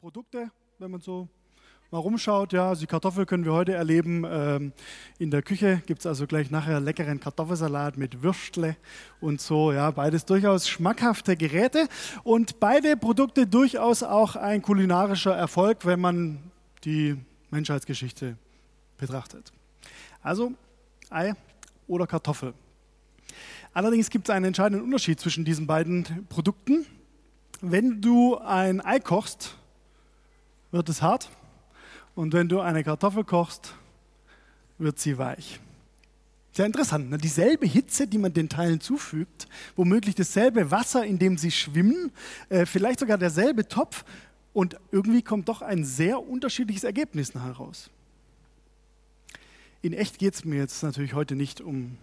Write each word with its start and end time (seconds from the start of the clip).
Produkte, 0.00 0.50
wenn 0.78 0.90
man 0.90 1.00
so 1.00 1.28
mal 1.92 1.98
rumschaut. 1.98 2.52
Ja, 2.52 2.70
also 2.70 2.80
die 2.80 2.86
Kartoffel 2.86 3.26
können 3.26 3.44
wir 3.44 3.52
heute 3.52 3.74
erleben. 3.74 4.24
Ähm, 4.26 4.72
in 5.18 5.30
der 5.30 5.42
Küche 5.42 5.82
gibt 5.86 6.00
es 6.00 6.06
also 6.06 6.26
gleich 6.26 6.50
nachher 6.50 6.80
leckeren 6.80 7.20
Kartoffelsalat 7.20 7.98
mit 7.98 8.22
Würstle 8.22 8.76
und 9.20 9.40
so. 9.40 9.72
Ja, 9.72 9.90
beides 9.90 10.24
durchaus 10.24 10.68
schmackhafte 10.68 11.36
Geräte 11.36 11.88
und 12.24 12.58
beide 12.60 12.96
Produkte 12.96 13.46
durchaus 13.46 14.02
auch 14.02 14.36
ein 14.36 14.62
kulinarischer 14.62 15.36
Erfolg, 15.36 15.84
wenn 15.84 16.00
man 16.00 16.38
die 16.84 17.16
Menschheitsgeschichte 17.50 18.36
betrachtet. 18.96 19.52
Also 20.22 20.52
Ei 21.10 21.34
oder 21.86 22.06
Kartoffel. 22.06 22.54
Allerdings 23.74 24.10
gibt 24.10 24.28
es 24.28 24.34
einen 24.34 24.46
entscheidenden 24.46 24.84
Unterschied 24.84 25.20
zwischen 25.20 25.44
diesen 25.44 25.66
beiden 25.66 26.26
Produkten. 26.28 26.86
Wenn 27.60 28.00
du 28.00 28.38
ein 28.38 28.84
Ei 28.84 28.98
kochst, 28.98 29.56
wird 30.72 30.88
es 30.88 31.00
hart. 31.00 31.30
Und 32.14 32.32
wenn 32.32 32.48
du 32.48 32.60
eine 32.60 32.82
Kartoffel 32.82 33.24
kochst, 33.24 33.74
wird 34.78 34.98
sie 34.98 35.16
weich. 35.16 35.60
Sehr 36.52 36.66
interessant. 36.66 37.10
Ne? 37.10 37.16
Dieselbe 37.16 37.66
Hitze, 37.66 38.06
die 38.06 38.18
man 38.18 38.32
den 38.32 38.48
Teilen 38.48 38.80
zufügt, 38.80 39.46
womöglich 39.74 40.14
dasselbe 40.14 40.70
Wasser, 40.70 41.04
in 41.04 41.18
dem 41.18 41.38
sie 41.38 41.50
schwimmen, 41.50 42.12
äh, 42.50 42.66
vielleicht 42.66 43.00
sogar 43.00 43.16
derselbe 43.16 43.68
Topf. 43.68 44.04
Und 44.52 44.76
irgendwie 44.90 45.22
kommt 45.22 45.48
doch 45.48 45.62
ein 45.62 45.84
sehr 45.84 46.20
unterschiedliches 46.20 46.84
Ergebnis 46.84 47.34
nachher 47.34 47.52
raus. 47.52 47.88
In 49.80 49.94
echt 49.94 50.18
geht 50.18 50.34
es 50.34 50.44
mir 50.44 50.56
jetzt 50.56 50.82
natürlich 50.82 51.14
heute 51.14 51.34
nicht 51.34 51.62
um 51.62 51.96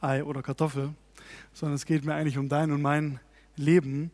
Ei 0.00 0.24
oder 0.24 0.42
Kartoffel, 0.42 0.90
sondern 1.52 1.76
es 1.76 1.86
geht 1.86 2.04
mir 2.04 2.14
eigentlich 2.14 2.38
um 2.38 2.48
dein 2.48 2.72
und 2.72 2.82
mein 2.82 3.20
Leben. 3.56 4.10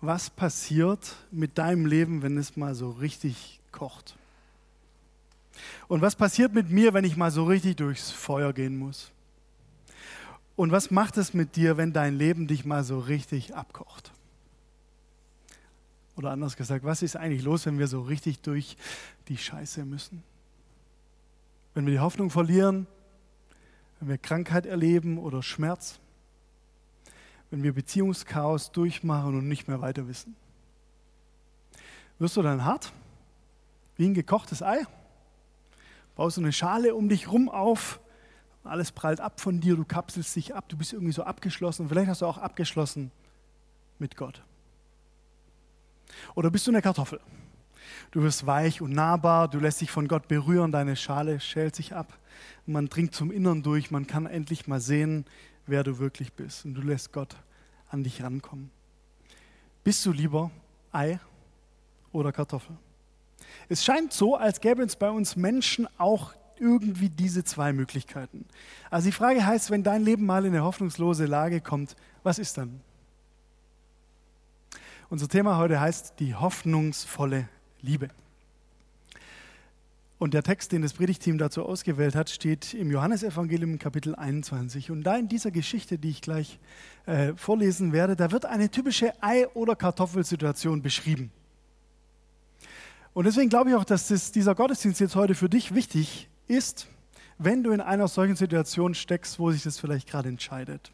Was 0.00 0.30
passiert 0.30 1.16
mit 1.30 1.58
deinem 1.58 1.86
Leben, 1.86 2.22
wenn 2.22 2.36
es 2.36 2.56
mal 2.56 2.74
so 2.74 2.90
richtig 2.90 3.60
kocht? 3.72 4.16
Und 5.88 6.02
was 6.02 6.14
passiert 6.14 6.54
mit 6.54 6.70
mir, 6.70 6.94
wenn 6.94 7.04
ich 7.04 7.16
mal 7.16 7.30
so 7.30 7.44
richtig 7.44 7.76
durchs 7.76 8.10
Feuer 8.10 8.52
gehen 8.52 8.78
muss? 8.78 9.10
Und 10.54 10.72
was 10.72 10.90
macht 10.90 11.16
es 11.16 11.34
mit 11.34 11.56
dir, 11.56 11.76
wenn 11.76 11.92
dein 11.92 12.16
Leben 12.16 12.46
dich 12.46 12.64
mal 12.64 12.84
so 12.84 12.98
richtig 12.98 13.54
abkocht? 13.54 14.12
Oder 16.16 16.30
anders 16.30 16.56
gesagt, 16.56 16.84
was 16.84 17.02
ist 17.02 17.16
eigentlich 17.16 17.44
los, 17.44 17.64
wenn 17.66 17.78
wir 17.78 17.86
so 17.86 18.02
richtig 18.02 18.40
durch 18.40 18.76
die 19.28 19.36
Scheiße 19.36 19.84
müssen? 19.84 20.22
Wenn 21.74 21.86
wir 21.86 21.92
die 21.92 22.00
Hoffnung 22.00 22.30
verlieren, 22.30 22.88
wenn 24.00 24.08
wir 24.08 24.18
Krankheit 24.18 24.66
erleben 24.66 25.18
oder 25.18 25.44
Schmerz, 25.44 26.00
wenn 27.50 27.62
wir 27.62 27.72
Beziehungschaos 27.72 28.72
durchmachen 28.72 29.36
und 29.36 29.48
nicht 29.48 29.68
mehr 29.68 29.80
weiter 29.80 30.08
wissen. 30.08 30.36
Wirst 32.18 32.36
du 32.36 32.42
dann 32.42 32.64
hart, 32.64 32.92
wie 33.96 34.06
ein 34.06 34.14
gekochtes 34.14 34.62
Ei? 34.62 34.84
Baust 36.16 36.36
du 36.36 36.40
eine 36.40 36.52
Schale 36.52 36.94
um 36.94 37.08
dich 37.08 37.30
rum 37.30 37.48
auf, 37.48 38.00
alles 38.64 38.92
prallt 38.92 39.20
ab 39.20 39.40
von 39.40 39.60
dir, 39.60 39.76
du 39.76 39.84
kapselst 39.84 40.34
dich 40.36 40.54
ab, 40.54 40.68
du 40.68 40.76
bist 40.76 40.92
irgendwie 40.92 41.12
so 41.12 41.22
abgeschlossen. 41.22 41.88
Vielleicht 41.88 42.08
hast 42.08 42.22
du 42.22 42.26
auch 42.26 42.38
abgeschlossen 42.38 43.10
mit 43.98 44.16
Gott. 44.16 44.42
Oder 46.34 46.50
bist 46.50 46.66
du 46.66 46.70
eine 46.70 46.82
Kartoffel? 46.82 47.20
Du 48.10 48.22
wirst 48.22 48.46
weich 48.46 48.80
und 48.80 48.92
nahbar, 48.92 49.48
du 49.48 49.58
lässt 49.58 49.80
dich 49.80 49.90
von 49.90 50.08
Gott 50.08 50.28
berühren, 50.28 50.72
deine 50.72 50.96
Schale 50.96 51.40
schält 51.40 51.76
sich 51.76 51.94
ab, 51.94 52.18
man 52.66 52.88
dringt 52.88 53.14
zum 53.14 53.30
Innern 53.30 53.62
durch, 53.62 53.90
man 53.90 54.06
kann 54.06 54.26
endlich 54.26 54.66
mal 54.66 54.80
sehen, 54.80 55.24
wer 55.68 55.84
du 55.84 55.98
wirklich 55.98 56.32
bist 56.32 56.64
und 56.64 56.74
du 56.74 56.82
lässt 56.82 57.12
Gott 57.12 57.36
an 57.90 58.02
dich 58.02 58.22
rankommen. 58.22 58.70
Bist 59.84 60.04
du 60.04 60.12
lieber 60.12 60.50
Ei 60.92 61.18
oder 62.12 62.32
Kartoffel? 62.32 62.76
Es 63.68 63.84
scheint 63.84 64.12
so, 64.12 64.36
als 64.36 64.60
gäbe 64.60 64.82
es 64.82 64.96
bei 64.96 65.10
uns 65.10 65.36
Menschen 65.36 65.86
auch 65.98 66.34
irgendwie 66.58 67.08
diese 67.08 67.44
zwei 67.44 67.72
Möglichkeiten. 67.72 68.44
Also 68.90 69.06
die 69.06 69.12
Frage 69.12 69.46
heißt, 69.46 69.70
wenn 69.70 69.82
dein 69.82 70.02
Leben 70.02 70.26
mal 70.26 70.44
in 70.44 70.54
eine 70.54 70.64
hoffnungslose 70.64 71.26
Lage 71.26 71.60
kommt, 71.60 71.94
was 72.22 72.38
ist 72.38 72.58
dann? 72.58 72.80
Unser 75.08 75.28
Thema 75.28 75.56
heute 75.56 75.80
heißt 75.80 76.14
die 76.18 76.34
hoffnungsvolle 76.34 77.48
Liebe. 77.80 78.08
Und 80.18 80.34
der 80.34 80.42
Text, 80.42 80.72
den 80.72 80.82
das 80.82 80.94
Predigteam 80.94 81.38
dazu 81.38 81.64
ausgewählt 81.64 82.16
hat, 82.16 82.28
steht 82.28 82.74
im 82.74 82.90
Johannesevangelium 82.90 83.78
Kapitel 83.78 84.16
21. 84.16 84.90
Und 84.90 85.04
da 85.04 85.16
in 85.16 85.28
dieser 85.28 85.52
Geschichte, 85.52 85.96
die 85.96 86.10
ich 86.10 86.22
gleich 86.22 86.58
äh, 87.06 87.34
vorlesen 87.36 87.92
werde, 87.92 88.16
da 88.16 88.32
wird 88.32 88.44
eine 88.44 88.68
typische 88.68 89.12
Ei- 89.22 89.46
oder 89.54 89.76
Kartoffelsituation 89.76 90.82
beschrieben. 90.82 91.30
Und 93.14 93.26
deswegen 93.26 93.48
glaube 93.48 93.70
ich 93.70 93.76
auch, 93.76 93.84
dass 93.84 94.08
das, 94.08 94.32
dieser 94.32 94.56
Gottesdienst 94.56 95.00
jetzt 95.00 95.14
heute 95.14 95.36
für 95.36 95.48
dich 95.48 95.74
wichtig 95.74 96.28
ist, 96.48 96.88
wenn 97.38 97.62
du 97.62 97.70
in 97.70 97.80
einer 97.80 98.08
solchen 98.08 98.36
Situation 98.36 98.94
steckst, 98.94 99.38
wo 99.38 99.52
sich 99.52 99.62
das 99.62 99.78
vielleicht 99.78 100.08
gerade 100.08 100.28
entscheidet. 100.28 100.90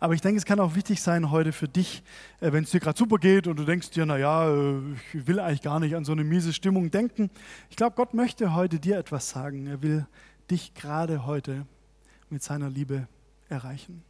Aber 0.00 0.14
ich 0.14 0.20
denke, 0.20 0.38
es 0.38 0.44
kann 0.44 0.60
auch 0.60 0.74
wichtig 0.74 1.02
sein 1.02 1.30
heute 1.30 1.52
für 1.52 1.68
dich, 1.68 2.02
äh, 2.40 2.52
wenn 2.52 2.64
es 2.64 2.70
dir 2.70 2.80
gerade 2.80 2.98
super 2.98 3.18
geht 3.18 3.46
und 3.46 3.58
du 3.58 3.64
denkst 3.64 3.90
dir, 3.90 4.06
naja, 4.06 4.48
äh, 4.50 4.80
ich 5.12 5.26
will 5.26 5.40
eigentlich 5.40 5.62
gar 5.62 5.80
nicht 5.80 5.96
an 5.96 6.04
so 6.04 6.12
eine 6.12 6.24
miese 6.24 6.52
Stimmung 6.52 6.90
denken. 6.90 7.30
Ich 7.70 7.76
glaube, 7.76 7.96
Gott 7.96 8.14
möchte 8.14 8.54
heute 8.54 8.78
dir 8.78 8.98
etwas 8.98 9.30
sagen. 9.30 9.66
Er 9.66 9.82
will 9.82 10.06
dich 10.50 10.74
gerade 10.74 11.26
heute 11.26 11.66
mit 12.30 12.42
seiner 12.42 12.70
Liebe 12.70 13.08
erreichen. 13.48 14.02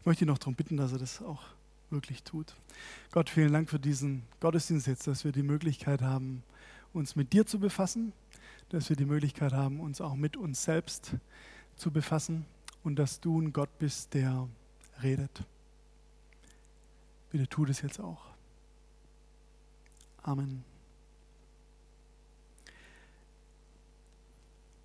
Ich 0.00 0.06
möchte 0.06 0.24
ihn 0.24 0.28
noch 0.28 0.38
darum 0.38 0.54
bitten, 0.54 0.76
dass 0.76 0.92
er 0.92 0.98
das 0.98 1.20
auch 1.20 1.42
wirklich 1.90 2.22
tut. 2.22 2.54
Gott, 3.12 3.28
vielen 3.28 3.52
Dank 3.52 3.68
für 3.68 3.78
diesen 3.78 4.22
Gottesdienst 4.40 4.86
jetzt, 4.86 5.06
dass 5.06 5.24
wir 5.24 5.32
die 5.32 5.42
Möglichkeit 5.42 6.02
haben, 6.02 6.42
uns 6.92 7.14
mit 7.14 7.32
dir 7.32 7.46
zu 7.46 7.58
befassen, 7.58 8.12
dass 8.70 8.88
wir 8.88 8.96
die 8.96 9.04
Möglichkeit 9.04 9.52
haben, 9.52 9.80
uns 9.80 10.00
auch 10.00 10.14
mit 10.14 10.36
uns 10.36 10.64
selbst 10.64 11.12
zu 11.76 11.90
befassen 11.90 12.46
und 12.86 12.94
dass 13.00 13.18
du 13.18 13.40
ein 13.40 13.52
Gott 13.52 13.80
bist, 13.80 14.14
der 14.14 14.46
redet. 15.02 15.42
Bitte 17.30 17.48
tu 17.48 17.64
das 17.64 17.82
jetzt 17.82 17.98
auch. 17.98 18.26
Amen. 20.22 20.64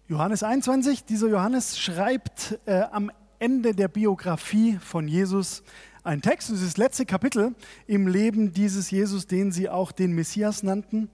Johannes 0.07 0.41
21, 0.41 1.05
dieser 1.05 1.27
Johannes 1.27 1.77
schreibt 1.79 2.59
äh, 2.65 2.81
am 2.91 3.11
Ende 3.37 3.75
der 3.75 3.87
Biografie 3.87 4.79
von 4.79 5.07
Jesus 5.07 5.61
ein 6.03 6.21
Text, 6.21 6.49
das 6.49 6.61
ist 6.61 6.67
das 6.67 6.77
letzte 6.77 7.05
Kapitel 7.05 7.53
im 7.85 8.07
Leben 8.07 8.53
dieses 8.53 8.89
Jesus, 8.89 9.27
den 9.27 9.51
sie 9.51 9.69
auch 9.69 9.91
den 9.91 10.13
Messias 10.13 10.63
nannten. 10.63 11.09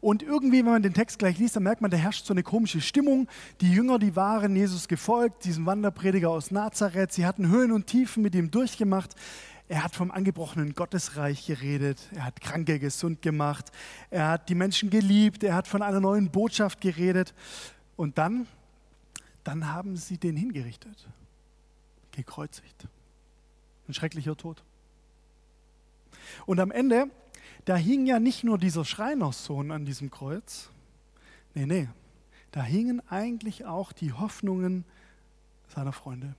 Und 0.00 0.22
irgendwie, 0.22 0.58
wenn 0.58 0.72
man 0.72 0.82
den 0.82 0.94
Text 0.94 1.18
gleich 1.18 1.38
liest, 1.38 1.56
dann 1.56 1.62
merkt 1.62 1.80
man, 1.80 1.90
da 1.90 1.96
herrscht 1.96 2.26
so 2.26 2.34
eine 2.34 2.42
komische 2.42 2.80
Stimmung. 2.80 3.26
Die 3.60 3.72
Jünger, 3.72 3.98
die 3.98 4.14
waren 4.14 4.54
Jesus 4.54 4.86
gefolgt, 4.86 5.44
diesem 5.44 5.66
Wanderprediger 5.66 6.30
aus 6.30 6.50
Nazareth. 6.50 7.12
Sie 7.12 7.26
hatten 7.26 7.48
Höhen 7.48 7.72
und 7.72 7.86
Tiefen 7.86 8.22
mit 8.22 8.34
ihm 8.34 8.50
durchgemacht. 8.50 9.14
Er 9.66 9.82
hat 9.82 9.96
vom 9.96 10.10
angebrochenen 10.10 10.74
Gottesreich 10.74 11.46
geredet. 11.46 11.98
Er 12.14 12.26
hat 12.26 12.40
Kranke 12.40 12.78
gesund 12.78 13.22
gemacht. 13.22 13.72
Er 14.10 14.28
hat 14.28 14.48
die 14.48 14.54
Menschen 14.54 14.90
geliebt. 14.90 15.42
Er 15.42 15.54
hat 15.54 15.66
von 15.66 15.82
einer 15.82 16.00
neuen 16.00 16.30
Botschaft 16.30 16.80
geredet. 16.80 17.34
Und 17.96 18.18
dann, 18.18 18.46
dann 19.42 19.72
haben 19.72 19.96
sie 19.96 20.18
den 20.18 20.36
hingerichtet, 20.36 21.08
gekreuzigt. 22.12 22.86
Ein 23.88 23.94
schrecklicher 23.94 24.36
Tod. 24.36 24.62
Und 26.46 26.60
am 26.60 26.70
Ende, 26.70 27.10
da 27.64 27.74
hing 27.76 28.06
ja 28.06 28.20
nicht 28.20 28.44
nur 28.44 28.58
dieser 28.58 28.84
Schreinerssohn 28.84 29.70
an 29.70 29.86
diesem 29.86 30.10
Kreuz. 30.10 30.70
Nee, 31.54 31.66
nee. 31.66 31.88
Da 32.50 32.62
hingen 32.62 33.02
eigentlich 33.08 33.64
auch 33.64 33.92
die 33.92 34.12
Hoffnungen 34.12 34.84
seiner 35.68 35.92
Freunde. 35.92 36.34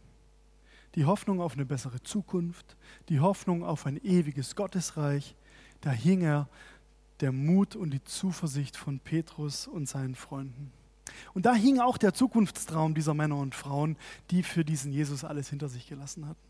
Die 0.96 1.06
Hoffnung 1.06 1.42
auf 1.42 1.54
eine 1.54 1.66
bessere 1.66 2.02
Zukunft, 2.02 2.76
die 3.10 3.20
Hoffnung 3.20 3.64
auf 3.64 3.86
ein 3.86 3.98
ewiges 4.04 4.56
Gottesreich. 4.56 5.36
Da 5.82 5.92
hing 5.92 6.22
er 6.22 6.48
der 7.20 7.32
Mut 7.32 7.76
und 7.76 7.92
die 7.92 8.04
Zuversicht 8.04 8.76
von 8.78 9.00
Petrus 9.00 9.68
und 9.68 9.88
seinen 9.88 10.16
Freunden. 10.16 10.72
Und 11.34 11.46
da 11.46 11.54
hing 11.54 11.80
auch 11.80 11.98
der 11.98 12.14
Zukunftstraum 12.14 12.94
dieser 12.94 13.14
Männer 13.14 13.38
und 13.38 13.56
Frauen, 13.56 13.98
die 14.32 14.44
für 14.44 14.64
diesen 14.64 14.92
Jesus 14.92 15.24
alles 15.24 15.50
hinter 15.50 15.68
sich 15.70 15.88
gelassen 15.88 16.28
hatten 16.28 16.49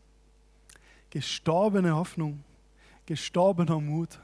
gestorbene 1.10 1.94
Hoffnung, 1.94 2.42
gestorbener 3.06 3.80
Mut, 3.80 4.20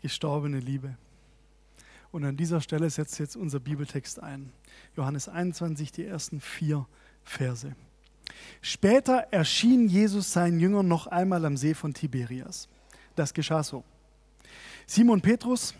gestorbene 0.00 0.58
Liebe. 0.58 0.96
Und 2.10 2.24
an 2.24 2.36
dieser 2.36 2.60
Stelle 2.60 2.88
setzt 2.88 3.18
jetzt 3.18 3.36
unser 3.36 3.60
Bibeltext 3.60 4.22
ein. 4.22 4.52
Johannes 4.96 5.28
21, 5.28 5.92
die 5.92 6.06
ersten 6.06 6.40
vier 6.40 6.86
Verse. 7.24 7.74
Später 8.60 9.26
erschien 9.30 9.88
Jesus 9.88 10.32
seinen 10.32 10.60
Jüngern 10.60 10.88
noch 10.88 11.06
einmal 11.06 11.44
am 11.44 11.56
See 11.56 11.74
von 11.74 11.92
Tiberias. 11.92 12.68
Das 13.14 13.34
geschah 13.34 13.62
so. 13.62 13.84
Simon 14.86 15.20
Petrus, 15.20 15.74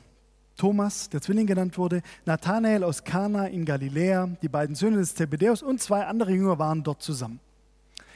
Thomas, 0.56 1.08
der 1.08 1.20
Zwilling 1.20 1.46
genannt 1.46 1.76
wurde, 1.78 2.02
Nathanael 2.24 2.82
aus 2.82 3.04
Kana 3.04 3.46
in 3.46 3.64
Galiläa, 3.64 4.28
die 4.42 4.48
beiden 4.48 4.74
Söhne 4.74 4.98
des 4.98 5.14
Zebedäus 5.14 5.62
und 5.62 5.80
zwei 5.80 6.04
andere 6.06 6.32
Jünger 6.32 6.58
waren 6.58 6.82
dort 6.82 7.02
zusammen. 7.02 7.40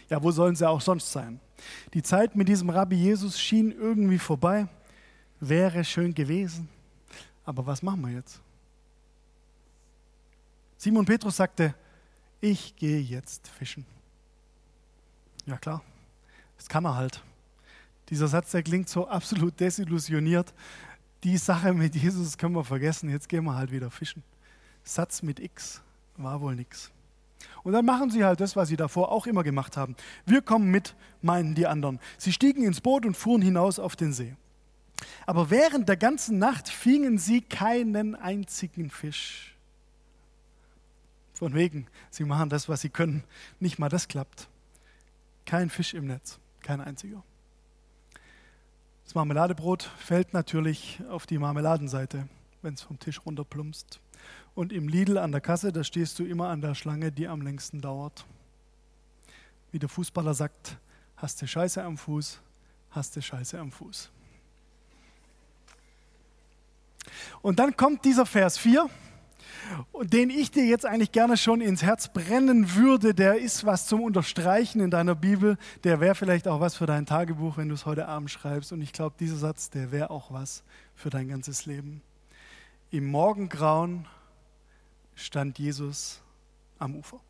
Ja, 0.08 0.22
wo 0.22 0.30
sollen 0.30 0.56
sie 0.56 0.68
auch 0.68 0.80
sonst 0.80 1.12
sein? 1.12 1.38
Die 1.94 2.02
Zeit 2.02 2.36
mit 2.36 2.48
diesem 2.48 2.70
Rabbi 2.70 2.96
Jesus 2.96 3.40
schien 3.40 3.72
irgendwie 3.72 4.18
vorbei. 4.18 4.68
Wäre 5.40 5.84
schön 5.84 6.14
gewesen. 6.14 6.68
Aber 7.44 7.66
was 7.66 7.82
machen 7.82 8.02
wir 8.02 8.12
jetzt? 8.12 8.40
Simon 10.76 11.04
Petrus 11.04 11.36
sagte, 11.36 11.74
ich 12.40 12.74
gehe 12.76 13.00
jetzt 13.00 13.48
fischen. 13.48 13.84
Ja 15.46 15.58
klar, 15.58 15.82
das 16.56 16.68
kann 16.68 16.84
er 16.84 16.94
halt. 16.94 17.22
Dieser 18.08 18.28
Satz, 18.28 18.50
der 18.50 18.62
klingt 18.62 18.88
so 18.88 19.06
absolut 19.06 19.58
desillusioniert. 19.60 20.52
Die 21.22 21.36
Sache 21.36 21.72
mit 21.74 21.94
Jesus 21.94 22.36
können 22.38 22.54
wir 22.54 22.64
vergessen, 22.64 23.10
jetzt 23.10 23.28
gehen 23.28 23.44
wir 23.44 23.54
halt 23.54 23.70
wieder 23.70 23.90
fischen. 23.90 24.22
Satz 24.84 25.22
mit 25.22 25.38
X 25.38 25.82
war 26.16 26.40
wohl 26.40 26.54
nichts. 26.54 26.90
Und 27.62 27.72
dann 27.72 27.84
machen 27.84 28.10
sie 28.10 28.24
halt 28.24 28.40
das, 28.40 28.56
was 28.56 28.68
sie 28.68 28.76
davor 28.76 29.12
auch 29.12 29.26
immer 29.26 29.42
gemacht 29.42 29.76
haben. 29.76 29.96
Wir 30.26 30.42
kommen 30.42 30.70
mit, 30.70 30.94
meinen 31.22 31.54
die 31.54 31.66
anderen. 31.66 32.00
Sie 32.18 32.32
stiegen 32.32 32.64
ins 32.64 32.80
Boot 32.80 33.06
und 33.06 33.16
fuhren 33.16 33.42
hinaus 33.42 33.78
auf 33.78 33.96
den 33.96 34.12
See. 34.12 34.34
Aber 35.26 35.50
während 35.50 35.88
der 35.88 35.96
ganzen 35.96 36.38
Nacht 36.38 36.68
fingen 36.68 37.18
sie 37.18 37.40
keinen 37.40 38.14
einzigen 38.14 38.90
Fisch. 38.90 39.56
Von 41.34 41.54
wegen, 41.54 41.86
sie 42.10 42.24
machen 42.24 42.50
das, 42.50 42.68
was 42.68 42.82
sie 42.82 42.90
können. 42.90 43.24
Nicht 43.60 43.78
mal 43.78 43.88
das 43.88 44.08
klappt. 44.08 44.48
Kein 45.46 45.70
Fisch 45.70 45.94
im 45.94 46.06
Netz, 46.06 46.38
kein 46.60 46.80
einziger. 46.80 47.22
Das 49.04 49.14
Marmeladebrot 49.14 49.90
fällt 49.98 50.34
natürlich 50.34 51.00
auf 51.08 51.26
die 51.26 51.38
Marmeladenseite, 51.38 52.28
wenn 52.62 52.74
es 52.74 52.82
vom 52.82 52.98
Tisch 52.98 53.24
runterplumpst. 53.24 54.00
Und 54.54 54.72
im 54.72 54.88
Lidl 54.88 55.18
an 55.18 55.32
der 55.32 55.40
Kasse, 55.40 55.72
da 55.72 55.84
stehst 55.84 56.18
du 56.18 56.24
immer 56.24 56.48
an 56.48 56.60
der 56.60 56.74
Schlange, 56.74 57.12
die 57.12 57.28
am 57.28 57.42
längsten 57.42 57.80
dauert. 57.80 58.24
Wie 59.72 59.78
der 59.78 59.88
Fußballer 59.88 60.34
sagt, 60.34 60.76
hast 61.16 61.40
du 61.40 61.46
Scheiße 61.46 61.82
am 61.82 61.96
Fuß, 61.96 62.40
hast 62.90 63.16
du 63.16 63.22
Scheiße 63.22 63.58
am 63.58 63.70
Fuß. 63.70 64.10
Und 67.42 67.58
dann 67.58 67.76
kommt 67.76 68.04
dieser 68.04 68.26
Vers 68.26 68.58
4, 68.58 68.88
den 70.02 70.30
ich 70.30 70.50
dir 70.50 70.64
jetzt 70.64 70.84
eigentlich 70.84 71.12
gerne 71.12 71.36
schon 71.36 71.60
ins 71.60 71.82
Herz 71.82 72.12
brennen 72.12 72.74
würde. 72.74 73.14
Der 73.14 73.38
ist 73.38 73.64
was 73.64 73.86
zum 73.86 74.02
Unterstreichen 74.02 74.80
in 74.80 74.90
deiner 74.90 75.14
Bibel. 75.14 75.56
Der 75.84 76.00
wäre 76.00 76.14
vielleicht 76.14 76.48
auch 76.48 76.60
was 76.60 76.76
für 76.76 76.86
dein 76.86 77.06
Tagebuch, 77.06 77.56
wenn 77.56 77.68
du 77.68 77.74
es 77.74 77.86
heute 77.86 78.08
Abend 78.08 78.30
schreibst. 78.30 78.72
Und 78.72 78.82
ich 78.82 78.92
glaube, 78.92 79.14
dieser 79.18 79.36
Satz, 79.36 79.70
der 79.70 79.92
wäre 79.92 80.10
auch 80.10 80.32
was 80.32 80.62
für 80.94 81.10
dein 81.10 81.28
ganzes 81.28 81.66
Leben. 81.66 82.02
Im 82.90 83.06
Morgengrauen 83.06 84.06
stand 85.14 85.58
Jesus 85.58 86.20
am 86.78 86.96
Ufer. 86.96 87.20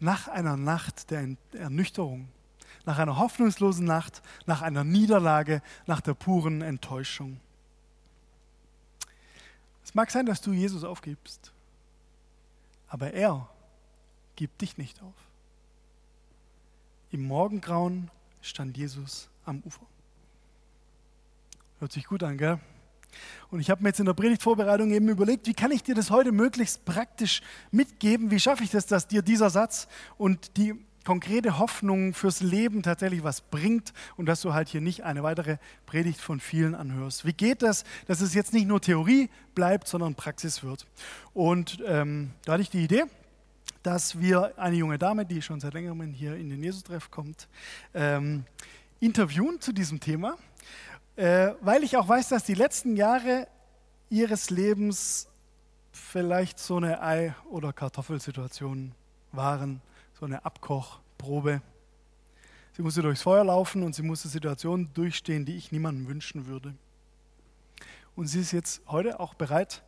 Nach 0.00 0.28
einer 0.28 0.56
Nacht 0.56 1.10
der 1.10 1.36
Ernüchterung, 1.52 2.28
nach 2.86 2.98
einer 2.98 3.18
hoffnungslosen 3.18 3.84
Nacht, 3.84 4.22
nach 4.46 4.62
einer 4.62 4.82
Niederlage, 4.82 5.62
nach 5.86 6.00
der 6.00 6.14
puren 6.14 6.62
Enttäuschung. 6.62 7.38
Es 9.84 9.94
mag 9.94 10.10
sein, 10.10 10.26
dass 10.26 10.40
du 10.40 10.52
Jesus 10.52 10.84
aufgibst, 10.84 11.52
aber 12.88 13.12
er 13.12 13.48
gibt 14.36 14.60
dich 14.62 14.78
nicht 14.78 15.02
auf. 15.02 15.14
Im 17.10 17.24
Morgengrauen 17.24 18.10
stand 18.40 18.76
Jesus 18.78 19.28
am 19.44 19.62
Ufer. 19.66 19.84
Hört 21.78 21.92
sich 21.92 22.06
gut 22.06 22.22
an, 22.22 22.38
gell? 22.38 22.58
Und 23.50 23.60
ich 23.60 23.70
habe 23.70 23.82
mir 23.82 23.90
jetzt 23.90 24.00
in 24.00 24.06
der 24.06 24.14
Predigtvorbereitung 24.14 24.90
eben 24.92 25.08
überlegt, 25.08 25.46
wie 25.46 25.54
kann 25.54 25.70
ich 25.70 25.82
dir 25.82 25.94
das 25.94 26.10
heute 26.10 26.32
möglichst 26.32 26.84
praktisch 26.84 27.42
mitgeben? 27.70 28.30
Wie 28.30 28.40
schaffe 28.40 28.64
ich 28.64 28.70
das, 28.70 28.86
dass 28.86 29.08
dir 29.08 29.22
dieser 29.22 29.50
Satz 29.50 29.88
und 30.16 30.56
die 30.56 30.74
konkrete 31.04 31.58
Hoffnung 31.58 32.14
fürs 32.14 32.40
Leben 32.40 32.82
tatsächlich 32.82 33.24
was 33.24 33.40
bringt 33.40 33.92
und 34.16 34.26
dass 34.26 34.40
du 34.40 34.54
halt 34.54 34.68
hier 34.68 34.80
nicht 34.80 35.04
eine 35.04 35.22
weitere 35.22 35.56
Predigt 35.86 36.20
von 36.20 36.40
vielen 36.40 36.74
anhörst. 36.74 37.24
Wie 37.24 37.32
geht 37.32 37.62
das, 37.62 37.84
dass 38.06 38.20
es 38.20 38.34
jetzt 38.34 38.52
nicht 38.52 38.66
nur 38.66 38.80
Theorie 38.80 39.28
bleibt, 39.54 39.88
sondern 39.88 40.14
Praxis 40.14 40.62
wird? 40.62 40.86
Und 41.34 41.82
ähm, 41.86 42.30
da 42.44 42.52
hatte 42.52 42.62
ich 42.62 42.70
die 42.70 42.84
Idee, 42.84 43.04
dass 43.82 44.20
wir 44.20 44.58
eine 44.58 44.76
junge 44.76 44.98
Dame, 44.98 45.26
die 45.26 45.42
schon 45.42 45.60
seit 45.60 45.74
längerem 45.74 46.12
hier 46.12 46.36
in 46.36 46.50
den 46.50 46.62
Jesus-Treff 46.62 47.10
kommt, 47.10 47.48
ähm, 47.94 48.44
interviewen 49.00 49.60
zu 49.60 49.72
diesem 49.72 49.98
Thema, 49.98 50.36
äh, 51.16 51.52
weil 51.60 51.82
ich 51.84 51.96
auch 51.96 52.08
weiß, 52.08 52.28
dass 52.28 52.44
die 52.44 52.54
letzten 52.54 52.96
Jahre 52.96 53.46
ihres 54.10 54.50
Lebens 54.50 55.28
vielleicht 55.92 56.58
so 56.58 56.76
eine 56.76 57.02
Ei- 57.02 57.34
oder 57.50 57.72
Kartoffelsituation 57.72 58.92
waren 59.32 59.80
so 60.22 60.26
eine 60.26 60.44
Abkochprobe. 60.44 61.62
Sie 62.76 62.82
musste 62.82 63.02
durchs 63.02 63.22
Feuer 63.22 63.42
laufen 63.42 63.82
und 63.82 63.92
sie 63.92 64.02
musste 64.02 64.28
Situationen 64.28 64.88
durchstehen, 64.94 65.44
die 65.44 65.56
ich 65.56 65.72
niemandem 65.72 66.06
wünschen 66.06 66.46
würde. 66.46 66.76
Und 68.14 68.28
sie 68.28 68.38
ist 68.38 68.52
jetzt 68.52 68.82
heute 68.86 69.18
auch 69.18 69.34
bereit, 69.34 69.82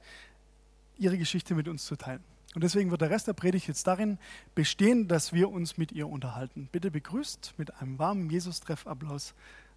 ihre 0.98 1.18
Geschichte 1.18 1.54
mit 1.54 1.68
uns 1.68 1.84
zu 1.84 1.94
teilen. 1.94 2.24
Und 2.56 2.64
deswegen 2.64 2.90
wird 2.90 3.02
der 3.02 3.10
Rest 3.10 3.28
der 3.28 3.32
Predigt 3.32 3.68
jetzt 3.68 3.86
darin 3.86 4.18
bestehen, 4.56 5.06
dass 5.06 5.32
wir 5.32 5.50
uns 5.50 5.78
mit 5.78 5.92
ihr 5.92 6.08
unterhalten. 6.08 6.68
Bitte 6.72 6.90
begrüßt 6.90 7.54
mit 7.56 7.72
einem 7.80 8.00
warmen 8.00 8.28
Jesus-Treff-Applaus 8.28 9.34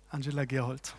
Angela 0.09 0.45
Gerhold. 0.45 0.95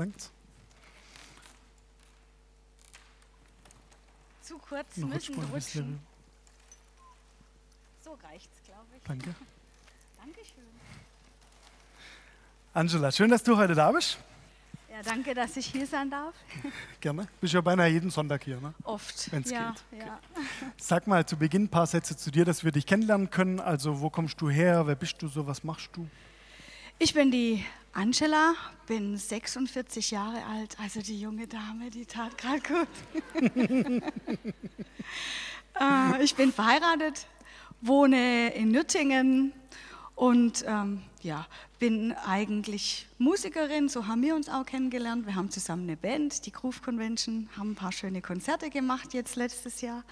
Langt's? 0.00 0.30
Zu 4.40 4.56
kurz 4.56 4.96
Noch 4.96 5.08
müssen 5.08 5.34
rutschen 5.34 5.84
ein. 5.84 6.00
So 8.02 8.12
reicht's, 8.14 8.62
glaube 8.64 8.86
ich. 8.96 9.02
Danke. 9.04 9.34
Dankeschön. 10.16 10.64
Angela, 12.72 13.12
schön, 13.12 13.28
dass 13.28 13.42
du 13.42 13.58
heute 13.58 13.74
da 13.74 13.92
bist. 13.92 14.16
Ja, 14.90 15.02
danke, 15.02 15.34
dass 15.34 15.56
ich 15.58 15.66
hier 15.66 15.86
sein 15.86 16.08
darf. 16.10 16.34
Gerne. 17.00 17.28
Bist 17.42 17.52
ja 17.52 17.60
beinahe 17.60 17.90
jeden 17.90 18.08
Sonntag 18.08 18.42
hier. 18.44 18.58
Ne? 18.58 18.72
Oft. 18.84 19.30
Wenn's 19.32 19.50
ja, 19.50 19.74
geht. 19.90 20.00
Ja. 20.00 20.18
Sag 20.78 21.08
mal 21.08 21.26
zu 21.26 21.36
Beginn 21.36 21.64
ein 21.64 21.68
paar 21.68 21.86
Sätze 21.86 22.16
zu 22.16 22.30
dir, 22.30 22.46
dass 22.46 22.64
wir 22.64 22.72
dich 22.72 22.86
kennenlernen 22.86 23.28
können. 23.28 23.60
Also, 23.60 24.00
wo 24.00 24.08
kommst 24.08 24.40
du 24.40 24.48
her? 24.48 24.86
Wer 24.86 24.96
bist 24.96 25.20
du 25.20 25.28
so? 25.28 25.46
Was 25.46 25.62
machst 25.62 25.90
du? 25.92 26.08
Ich 27.02 27.14
bin 27.14 27.30
die 27.30 27.64
Angela, 27.94 28.52
bin 28.86 29.16
46 29.16 30.10
Jahre 30.10 30.44
alt, 30.44 30.76
also 30.78 31.00
die 31.00 31.18
junge 31.18 31.46
Dame, 31.46 31.88
die 31.88 32.04
tat 32.04 32.36
gerade 32.36 32.60
gut. 32.60 33.42
äh, 35.80 36.22
ich 36.22 36.34
bin 36.34 36.52
verheiratet, 36.52 37.26
wohne 37.80 38.52
in 38.52 38.72
Nürtingen 38.72 39.54
und 40.14 40.62
ähm, 40.68 41.00
ja, 41.22 41.46
bin 41.78 42.12
eigentlich 42.26 43.06
Musikerin, 43.16 43.88
so 43.88 44.06
haben 44.06 44.20
wir 44.20 44.36
uns 44.36 44.50
auch 44.50 44.66
kennengelernt. 44.66 45.24
Wir 45.24 45.36
haben 45.36 45.50
zusammen 45.50 45.84
eine 45.84 45.96
Band, 45.96 46.44
die 46.44 46.52
Groove 46.52 46.82
Convention, 46.82 47.48
haben 47.56 47.70
ein 47.70 47.76
paar 47.76 47.92
schöne 47.92 48.20
Konzerte 48.20 48.68
gemacht 48.68 49.14
jetzt 49.14 49.36
letztes 49.36 49.80
Jahr. 49.80 50.04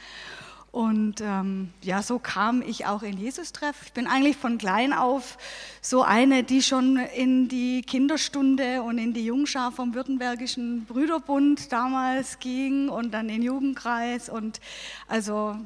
Und 0.71 1.23
ähm, 1.23 1.73
ja, 1.83 2.03
so 2.03 2.19
kam 2.19 2.61
ich 2.61 2.85
auch 2.85 3.03
in 3.03 3.17
Jesus-Treff. 3.17 3.77
Ich 3.87 3.93
bin 3.95 4.07
eigentlich 4.07 4.37
von 4.37 4.59
klein 4.59 4.93
auf 4.93 5.39
so 5.81 6.03
eine, 6.03 6.45
die 6.45 6.63
schon 6.63 6.99
in 6.99 7.49
die 7.49 7.81
Kinderstunde 7.83 8.83
und 8.83 8.99
in 8.99 9.15
die 9.15 9.25
Jungschar 9.25 9.73
vom 9.73 9.95
Württembergischen 9.95 10.85
Brüderbund 10.85 11.73
damals 11.73 12.39
ging 12.39 12.91
und 12.91 13.13
dann 13.13 13.31
in 13.31 13.37
den 13.37 13.43
Jugendkreis 13.43 14.29
und 14.29 14.61
also 15.07 15.57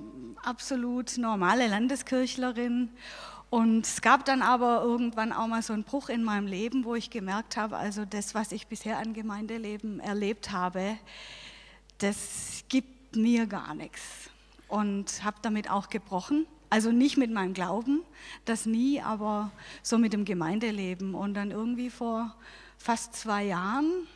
absolut 0.45 1.19
normale 1.19 1.67
Landeskirchlerin. 1.67 2.89
Und 3.51 3.87
es 3.87 4.01
gab 4.01 4.25
dann 4.25 4.41
aber 4.41 4.83
irgendwann 4.83 5.33
auch 5.33 5.49
mal 5.49 5.63
so 5.63 5.73
einen 5.73 5.85
Bruch 5.85 6.11
in 6.11 6.23
meinem 6.23 6.47
Leben, 6.47 6.85
wo 6.85 6.95
ich 6.95 7.11
gemerkt 7.11 7.57
habe, 7.57 7.77
also 7.77 8.05
das, 8.05 8.35
was 8.35 8.53
ich 8.53 8.69
bisher 8.69 8.99
an 8.99 9.15
Gemeindeleben 9.15 9.99
erlebt 9.99 10.53
habe, 10.53 10.97
das 11.99 12.65
gibt 12.69 13.17
mir 13.17 13.47
gar 13.47 13.75
nichts 13.75 14.22
und 14.73 15.23
habe 15.23 15.37
damit 15.43 15.71
auch 15.71 15.91
gebrochen. 15.91 16.47
Also 16.71 16.91
nicht 16.91 17.19
mit 17.19 17.31
meinem 17.31 17.53
Glauben, 17.53 18.01
das 18.47 18.65
nie, 18.65 19.03
aber 19.03 19.53
so 19.83 19.99
mit 19.99 20.15
dem 20.15 20.25
Gemeindeleben. 20.25 21.15
Und 21.15 21.35
dann 21.35 21.51
irgendwie 21.51 21.91
vor 21.91 22.35
fast 22.79 23.15
zwei 23.15 23.45
Jahren, 23.45 24.07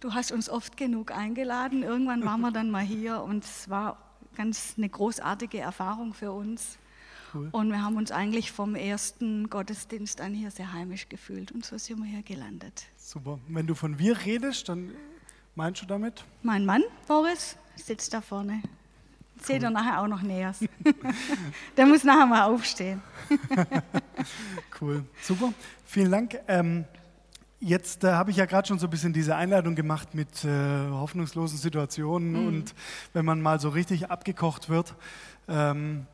du 0.00 0.12
hast 0.12 0.32
uns 0.32 0.50
oft 0.50 0.76
genug 0.76 1.12
eingeladen, 1.12 1.84
irgendwann 1.84 2.24
waren 2.24 2.40
wir 2.40 2.50
dann 2.50 2.72
mal 2.72 2.82
hier 2.82 3.22
und 3.22 3.44
es 3.44 3.70
war 3.70 3.96
ganz 4.34 4.74
eine 4.76 4.88
großartige 4.88 5.58
Erfahrung 5.58 6.14
für 6.14 6.32
uns. 6.32 6.78
Cool. 7.32 7.48
Und 7.52 7.70
wir 7.70 7.80
haben 7.80 7.96
uns 7.96 8.10
eigentlich 8.10 8.50
vom 8.50 8.74
ersten 8.74 9.48
Gottesdienst 9.48 10.20
an 10.20 10.34
hier 10.34 10.50
sehr 10.50 10.72
heimisch 10.72 11.08
gefühlt 11.08 11.52
und 11.52 11.64
so 11.64 11.78
sind 11.78 11.98
wir 11.98 12.06
hier 12.06 12.22
gelandet. 12.24 12.86
Super. 12.96 13.38
Wenn 13.46 13.68
du 13.68 13.76
von 13.76 14.00
wir 14.00 14.18
redest, 14.24 14.68
dann 14.68 14.90
meinst 15.54 15.80
du 15.82 15.86
damit? 15.86 16.24
Mein 16.42 16.66
Mann, 16.66 16.82
Boris, 17.06 17.56
sitzt 17.76 18.12
da 18.12 18.20
vorne. 18.20 18.60
Seht 19.44 19.62
ihr 19.62 19.70
nachher 19.70 20.00
auch 20.00 20.06
noch 20.08 20.22
näher. 20.22 20.54
Der 21.76 21.86
muss 21.86 22.04
nachher 22.04 22.26
mal 22.26 22.42
aufstehen. 22.44 23.00
Cool. 24.80 25.04
Super. 25.22 25.52
Vielen 25.86 26.10
Dank. 26.10 26.38
Ähm, 26.48 26.84
Jetzt 27.64 28.02
äh, 28.02 28.10
habe 28.12 28.32
ich 28.32 28.38
ja 28.38 28.44
gerade 28.46 28.66
schon 28.66 28.80
so 28.80 28.88
ein 28.88 28.90
bisschen 28.90 29.12
diese 29.12 29.36
Einleitung 29.36 29.76
gemacht 29.76 30.16
mit 30.16 30.44
äh, 30.44 30.48
hoffnungslosen 30.90 31.58
Situationen 31.58 32.32
Mhm. 32.32 32.46
und 32.48 32.74
wenn 33.12 33.24
man 33.24 33.40
mal 33.40 33.60
so 33.60 33.68
richtig 33.68 34.10
abgekocht 34.10 34.68
wird. 34.68 34.96
Ähm, 35.46 36.06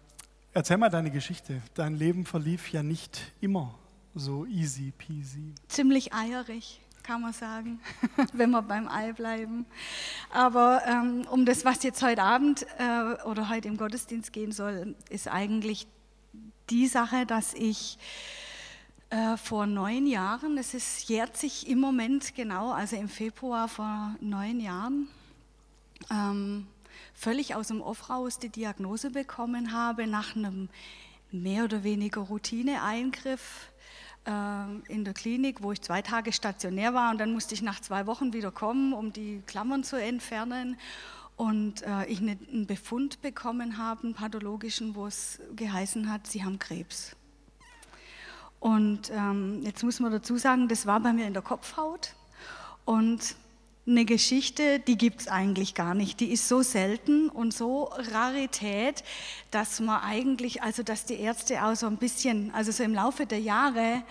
erzähl 0.52 0.76
mal 0.76 0.90
deine 0.90 1.10
Geschichte. 1.10 1.62
Dein 1.72 1.94
Leben 1.94 2.26
verlief 2.26 2.70
ja 2.70 2.82
nicht 2.82 3.32
immer 3.40 3.74
so 4.14 4.44
easy 4.44 4.92
peasy. 4.98 5.54
Ziemlich 5.68 6.12
eierig, 6.12 6.82
kann 7.08 7.22
man 7.22 7.32
sagen, 7.32 7.80
wenn 8.34 8.50
wir 8.50 8.60
beim 8.60 8.86
Ei 8.86 9.14
bleiben. 9.14 9.64
Aber 10.30 10.82
ähm, 10.84 11.26
um 11.30 11.46
das, 11.46 11.64
was 11.64 11.82
jetzt 11.82 12.02
heute 12.02 12.22
Abend 12.22 12.66
äh, 12.78 13.22
oder 13.22 13.48
heute 13.48 13.66
im 13.66 13.78
Gottesdienst 13.78 14.30
gehen 14.30 14.52
soll, 14.52 14.94
ist 15.08 15.26
eigentlich 15.26 15.86
die 16.68 16.86
Sache, 16.86 17.24
dass 17.24 17.54
ich 17.54 17.98
äh, 19.08 19.38
vor 19.38 19.64
neun 19.64 20.06
Jahren, 20.06 20.58
es 20.58 20.74
ist, 20.74 21.08
jährt 21.08 21.38
sich 21.38 21.66
im 21.66 21.80
Moment 21.80 22.34
genau, 22.34 22.72
also 22.72 22.96
im 22.96 23.08
Februar 23.08 23.68
vor 23.68 24.14
neun 24.20 24.60
Jahren, 24.60 25.08
ähm, 26.10 26.66
völlig 27.14 27.54
aus 27.54 27.68
dem 27.68 27.80
Off 27.80 28.10
raus 28.10 28.38
die 28.38 28.50
Diagnose 28.50 29.10
bekommen 29.10 29.72
habe 29.72 30.06
nach 30.06 30.36
einem 30.36 30.68
mehr 31.30 31.64
oder 31.64 31.84
weniger 31.84 32.20
Routineeingriff 32.20 33.70
in 34.88 35.04
der 35.04 35.14
Klinik, 35.14 35.62
wo 35.62 35.72
ich 35.72 35.80
zwei 35.80 36.02
Tage 36.02 36.32
stationär 36.32 36.92
war 36.92 37.12
und 37.12 37.18
dann 37.18 37.32
musste 37.32 37.54
ich 37.54 37.62
nach 37.62 37.80
zwei 37.80 38.06
Wochen 38.06 38.34
wieder 38.34 38.50
kommen, 38.50 38.92
um 38.92 39.12
die 39.12 39.42
Klammern 39.46 39.84
zu 39.84 39.96
entfernen. 39.96 40.76
Und 41.36 41.82
äh, 41.82 42.04
ich 42.06 42.20
ne, 42.20 42.36
einen 42.52 42.66
Befund 42.66 43.22
bekommen 43.22 43.78
habe, 43.78 44.02
einen 44.02 44.14
pathologischen, 44.14 44.94
wo 44.96 45.06
es 45.06 45.40
geheißen 45.54 46.10
hat, 46.10 46.26
Sie 46.26 46.44
haben 46.44 46.58
Krebs. 46.58 47.16
Und 48.60 49.10
ähm, 49.10 49.62
jetzt 49.62 49.84
muss 49.84 50.00
man 50.00 50.10
dazu 50.10 50.36
sagen, 50.36 50.68
das 50.68 50.84
war 50.84 51.00
bei 51.00 51.12
mir 51.12 51.26
in 51.26 51.32
der 51.32 51.42
Kopfhaut. 51.42 52.14
Und 52.84 53.36
eine 53.88 54.04
Geschichte, 54.04 54.80
die 54.80 54.98
gibt 54.98 55.22
es 55.22 55.28
eigentlich 55.28 55.74
gar 55.74 55.94
nicht. 55.94 56.20
Die 56.20 56.30
ist 56.30 56.46
so 56.46 56.62
selten 56.62 57.28
und 57.30 57.54
so 57.54 57.84
Rarität, 58.12 59.02
dass 59.50 59.80
man 59.80 60.02
eigentlich, 60.02 60.62
also 60.62 60.82
dass 60.82 61.06
die 61.06 61.14
Ärzte 61.14 61.64
auch 61.64 61.74
so 61.74 61.86
ein 61.86 61.96
bisschen, 61.96 62.52
also 62.54 62.70
so 62.70 62.82
im 62.84 62.94
Laufe 62.94 63.24
der 63.24 63.40
Jahre 63.40 64.02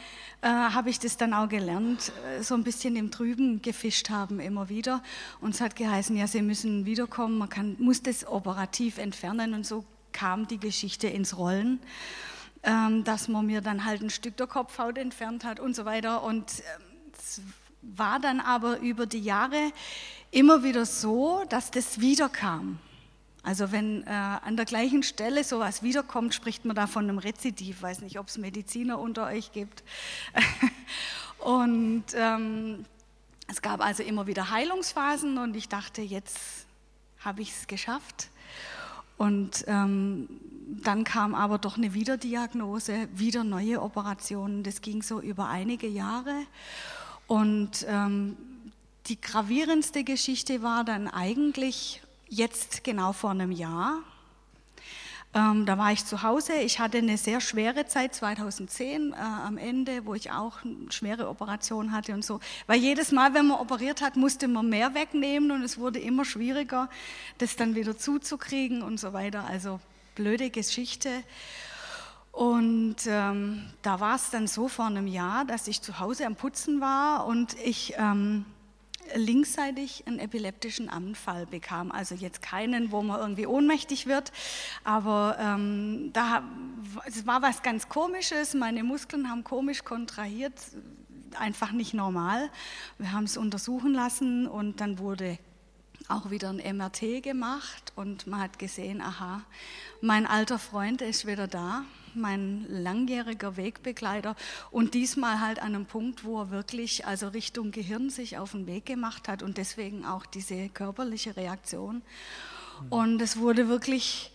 äh, 0.42 0.48
habe 0.48 0.90
ich 0.90 1.00
das 1.00 1.18
dann 1.18 1.34
auch 1.34 1.48
gelernt, 1.48 2.12
äh, 2.38 2.42
so 2.42 2.56
ein 2.56 2.64
bisschen 2.64 2.96
im 2.96 3.12
Trüben 3.12 3.62
gefischt 3.62 4.10
haben 4.10 4.40
immer 4.40 4.70
wieder. 4.70 5.04
Und 5.42 5.54
es 5.54 5.62
hat 5.62 5.76
geheißen, 5.76 6.18
ja, 6.18 6.26
sie 6.26 6.42
müssen 6.42 6.86
wiederkommen, 6.86 7.38
man 7.38 7.50
kann, 7.50 7.76
muss 7.80 8.02
das 8.02 8.26
operativ 8.26 8.98
entfernen 8.98 9.54
und 9.54 9.66
so 9.66 9.86
kam 10.12 10.48
die 10.48 10.60
Geschichte 10.60 11.08
ins 11.08 11.38
Rollen 11.38 11.80
ähm, 12.64 13.04
dass 13.04 13.28
man 13.28 13.46
mir 13.46 13.62
dann 13.62 13.86
halt 13.86 14.02
ein 14.02 14.10
Stück 14.10 14.36
der 14.38 14.48
Kopfhaut 14.48 14.98
entfernt 14.98 15.46
hat 15.46 15.60
und 15.60 15.76
so 15.76 15.86
weiter. 15.86 16.24
Und 16.24 16.52
ähm, 16.76 17.54
war 17.96 18.20
dann 18.20 18.40
aber 18.40 18.80
über 18.80 19.06
die 19.06 19.22
Jahre 19.22 19.72
immer 20.32 20.64
wieder 20.64 20.86
so, 20.86 21.44
dass 21.50 21.72
das 21.72 22.00
wiederkam. 22.00 22.80
Also 23.44 23.72
wenn 23.72 24.04
äh, 24.04 24.10
an 24.10 24.58
der 24.58 24.66
gleichen 24.66 25.04
Stelle 25.04 25.44
sowas 25.44 25.82
wiederkommt, 25.82 26.34
spricht 26.34 26.66
man 26.66 26.76
da 26.76 26.86
von 26.86 27.06
einem 27.06 27.18
Rezidiv. 27.18 27.82
Weiß 27.82 28.02
nicht, 28.02 28.20
ob 28.20 28.28
es 28.28 28.38
Mediziner 28.38 29.00
unter 29.00 29.28
euch 29.28 29.54
gibt. 29.54 29.84
und 31.40 32.04
ähm, 32.14 32.84
es 33.48 33.62
gab 33.62 33.80
also 33.80 34.04
immer 34.04 34.28
wieder 34.28 34.52
Heilungsphasen 34.52 35.38
und 35.38 35.56
ich 35.56 35.70
dachte, 35.70 36.02
jetzt 36.02 36.68
habe 37.20 37.42
ich 37.42 37.52
es 37.52 37.68
geschafft. 37.68 38.30
Und 39.16 39.64
ähm, 39.68 40.28
dann 40.84 41.06
kam 41.06 41.34
aber 41.34 41.58
doch 41.58 41.78
eine 41.78 41.94
Wiederdiagnose, 41.94 43.08
wieder 43.14 43.46
neue 43.46 43.82
Operationen. 43.82 44.64
Das 44.64 44.82
ging 44.82 45.02
so 45.02 45.22
über 45.22 45.48
einige 45.48 45.88
Jahre. 45.88 46.34
Und 47.28 47.86
ähm, 47.88 48.38
die 49.08 49.20
gravierendste 49.20 50.04
Geschichte 50.04 50.62
war 50.62 50.84
dann 50.84 51.08
eigentlich 51.08 52.02
jetzt 52.30 52.84
genau 52.84 53.14
vor 53.14 53.32
einem 53.32 53.52
Jahr. 53.52 54.00
Ähm, 55.34 55.66
da 55.66 55.78
war 55.78 55.92
ich 55.92 56.06
zu 56.06 56.24
Hause. 56.24 56.54
Ich 56.54 56.80
hatte 56.80 56.98
eine 56.98 57.18
sehr 57.18 57.42
schwere 57.42 57.86
Zeit 57.86 58.16
2010 58.16 59.12
äh, 59.12 59.16
am 59.16 59.58
Ende, 59.58 60.06
wo 60.06 60.14
ich 60.14 60.32
auch 60.32 60.64
eine 60.64 60.92
schwere 60.92 61.30
Operation 61.30 61.92
hatte 61.92 62.14
und 62.14 62.24
so. 62.24 62.40
Weil 62.66 62.80
jedes 62.80 63.12
Mal, 63.12 63.34
wenn 63.34 63.48
man 63.48 63.60
operiert 63.60 64.02
hat, 64.02 64.16
musste 64.16 64.48
man 64.48 64.70
mehr 64.70 64.94
wegnehmen 64.94 65.52
und 65.52 65.64
es 65.64 65.78
wurde 65.78 66.00
immer 66.00 66.26
schwieriger, 66.26 66.90
das 67.38 67.56
dann 67.56 67.76
wieder 67.76 67.98
zuzukriegen 67.98 68.82
und 68.82 69.00
so 69.00 69.14
weiter. 69.14 69.46
Also 69.46 69.80
blöde 70.16 70.50
Geschichte. 70.50 71.10
Und 72.38 72.98
ähm, 73.08 73.64
da 73.82 74.00
war 74.00 74.16
es 74.16 74.30
dann 74.30 74.46
so 74.46 74.68
vor 74.68 74.86
einem 74.86 75.08
Jahr, 75.08 75.44
dass 75.44 75.68
ich 75.68 75.82
zu 75.82 76.00
Hause 76.00 76.28
am 76.28 76.36
Putzen 76.36 76.80
war 76.80 77.26
und 77.26 77.56
ich 77.66 77.96
ähm, 77.98 78.46
linksseitig 79.16 80.04
einen 80.06 80.20
epileptischen 80.20 80.88
Anfall 80.88 81.48
bekam. 81.48 81.92
Also 81.92 82.14
jetzt 82.14 82.44
keinen, 82.44 82.92
wo 82.92 83.02
man 83.02 83.20
irgendwie 83.20 83.48
ohnmächtig 83.48 84.06
wird, 84.06 84.32
aber 84.84 85.36
ähm, 85.40 86.12
da, 86.14 86.44
es 87.08 87.26
war 87.26 87.42
was 87.42 87.64
ganz 87.64 87.90
Komisches. 87.90 88.54
Meine 88.54 88.84
Muskeln 88.84 89.32
haben 89.32 89.44
komisch 89.44 89.84
kontrahiert, 89.84 90.54
einfach 91.40 91.72
nicht 91.72 91.96
normal. 91.96 92.52
Wir 93.00 93.14
haben 93.14 93.24
es 93.24 93.36
untersuchen 93.36 93.96
lassen 93.96 94.46
und 94.46 94.80
dann 94.80 95.00
wurde 95.00 95.40
auch 96.08 96.30
wieder 96.30 96.50
ein 96.50 96.78
MRT 96.78 97.24
gemacht 97.24 97.94
und 97.96 98.28
man 98.28 98.42
hat 98.42 98.60
gesehen, 98.60 99.02
aha, 99.02 99.42
mein 100.02 100.28
alter 100.28 100.60
Freund 100.60 101.02
ist 101.02 101.26
wieder 101.26 101.48
da, 101.48 101.84
mein 102.16 102.66
langjähriger 102.70 103.58
Wegbegleiter 103.58 104.36
und 104.72 104.94
diesmal 104.94 105.40
halt 105.40 105.60
an 105.60 105.76
einem 105.76 105.86
Punkt, 105.86 106.24
wo 106.24 106.42
er 106.42 106.52
wirklich 106.52 107.06
also 107.06 107.28
Richtung 107.30 107.72
Gehirn 107.72 108.10
sich 108.10 108.38
auf 108.38 108.52
den 108.52 108.68
Weg 108.68 108.86
gemacht 108.86 109.28
hat 109.28 109.44
und 109.44 109.58
deswegen 109.58 110.06
auch 110.06 110.26
diese 110.26 110.70
körperliche 110.70 111.36
Reaktion. 111.36 112.02
Und 112.90 113.22
es 113.22 113.38
wurde 113.38 113.68
wirklich 113.68 114.32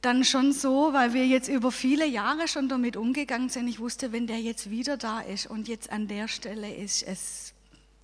dann 0.00 0.24
schon 0.24 0.52
so, 0.52 0.92
weil 0.92 1.12
wir 1.12 1.26
jetzt 1.26 1.48
über 1.48 1.72
viele 1.72 2.06
Jahre 2.06 2.48
schon 2.48 2.68
damit 2.68 2.96
umgegangen 2.96 3.48
sind. 3.48 3.68
Ich 3.68 3.80
wusste, 3.80 4.12
wenn 4.12 4.26
der 4.26 4.40
jetzt 4.40 4.70
wieder 4.70 4.96
da 4.96 5.20
ist 5.20 5.46
und 5.46 5.68
jetzt 5.68 5.90
an 5.90 6.06
der 6.06 6.28
Stelle 6.28 6.72
ist, 6.72 7.02
es, 7.02 7.52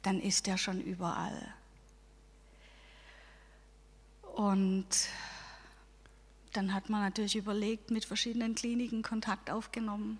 dann 0.02 0.20
ist 0.20 0.48
er 0.48 0.58
schon 0.58 0.80
überall. 0.80 1.54
Und 4.34 4.86
dann 6.56 6.72
hat 6.74 6.88
man 6.90 7.00
natürlich 7.02 7.36
überlegt, 7.36 7.90
mit 7.90 8.04
verschiedenen 8.04 8.54
Kliniken 8.54 9.02
Kontakt 9.02 9.50
aufgenommen. 9.50 10.18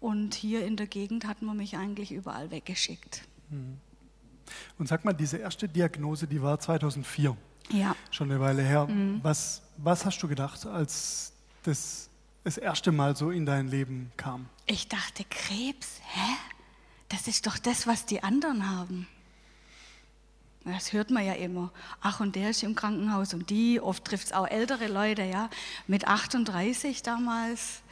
Und 0.00 0.34
hier 0.34 0.64
in 0.64 0.76
der 0.76 0.86
Gegend 0.86 1.26
hat 1.26 1.42
man 1.42 1.56
mich 1.56 1.76
eigentlich 1.76 2.12
überall 2.12 2.50
weggeschickt. 2.50 3.22
Und 4.78 4.88
sag 4.88 5.04
mal, 5.04 5.12
diese 5.12 5.38
erste 5.38 5.68
Diagnose, 5.68 6.26
die 6.26 6.42
war 6.42 6.58
2004, 6.58 7.36
Ja, 7.70 7.96
schon 8.10 8.30
eine 8.30 8.40
Weile 8.40 8.62
her. 8.62 8.86
Mhm. 8.86 9.20
Was, 9.22 9.62
was 9.76 10.04
hast 10.04 10.22
du 10.22 10.28
gedacht, 10.28 10.66
als 10.66 11.32
das 11.62 12.10
das 12.44 12.58
erste 12.58 12.92
Mal 12.92 13.16
so 13.16 13.32
in 13.32 13.44
dein 13.44 13.66
Leben 13.66 14.12
kam? 14.16 14.48
ich 14.66 14.86
dachte, 14.86 15.24
Krebs, 15.28 16.00
hä? 16.12 16.36
Das 17.08 17.26
ist 17.26 17.46
doch 17.46 17.58
das, 17.58 17.88
was 17.88 18.06
die 18.06 18.22
anderen 18.22 18.70
haben. 18.70 19.08
Das 20.66 20.92
hört 20.92 21.10
man 21.12 21.24
ja 21.24 21.34
immer. 21.34 21.70
Ach, 22.00 22.18
und 22.18 22.34
der 22.34 22.50
ist 22.50 22.64
im 22.64 22.74
Krankenhaus 22.74 23.32
und 23.34 23.50
die. 23.50 23.80
Oft 23.80 24.04
trifft 24.04 24.26
es 24.26 24.32
auch 24.32 24.48
ältere 24.48 24.88
Leute, 24.88 25.22
ja. 25.22 25.48
Mit 25.86 26.08
38 26.08 27.02
damals 27.02 27.82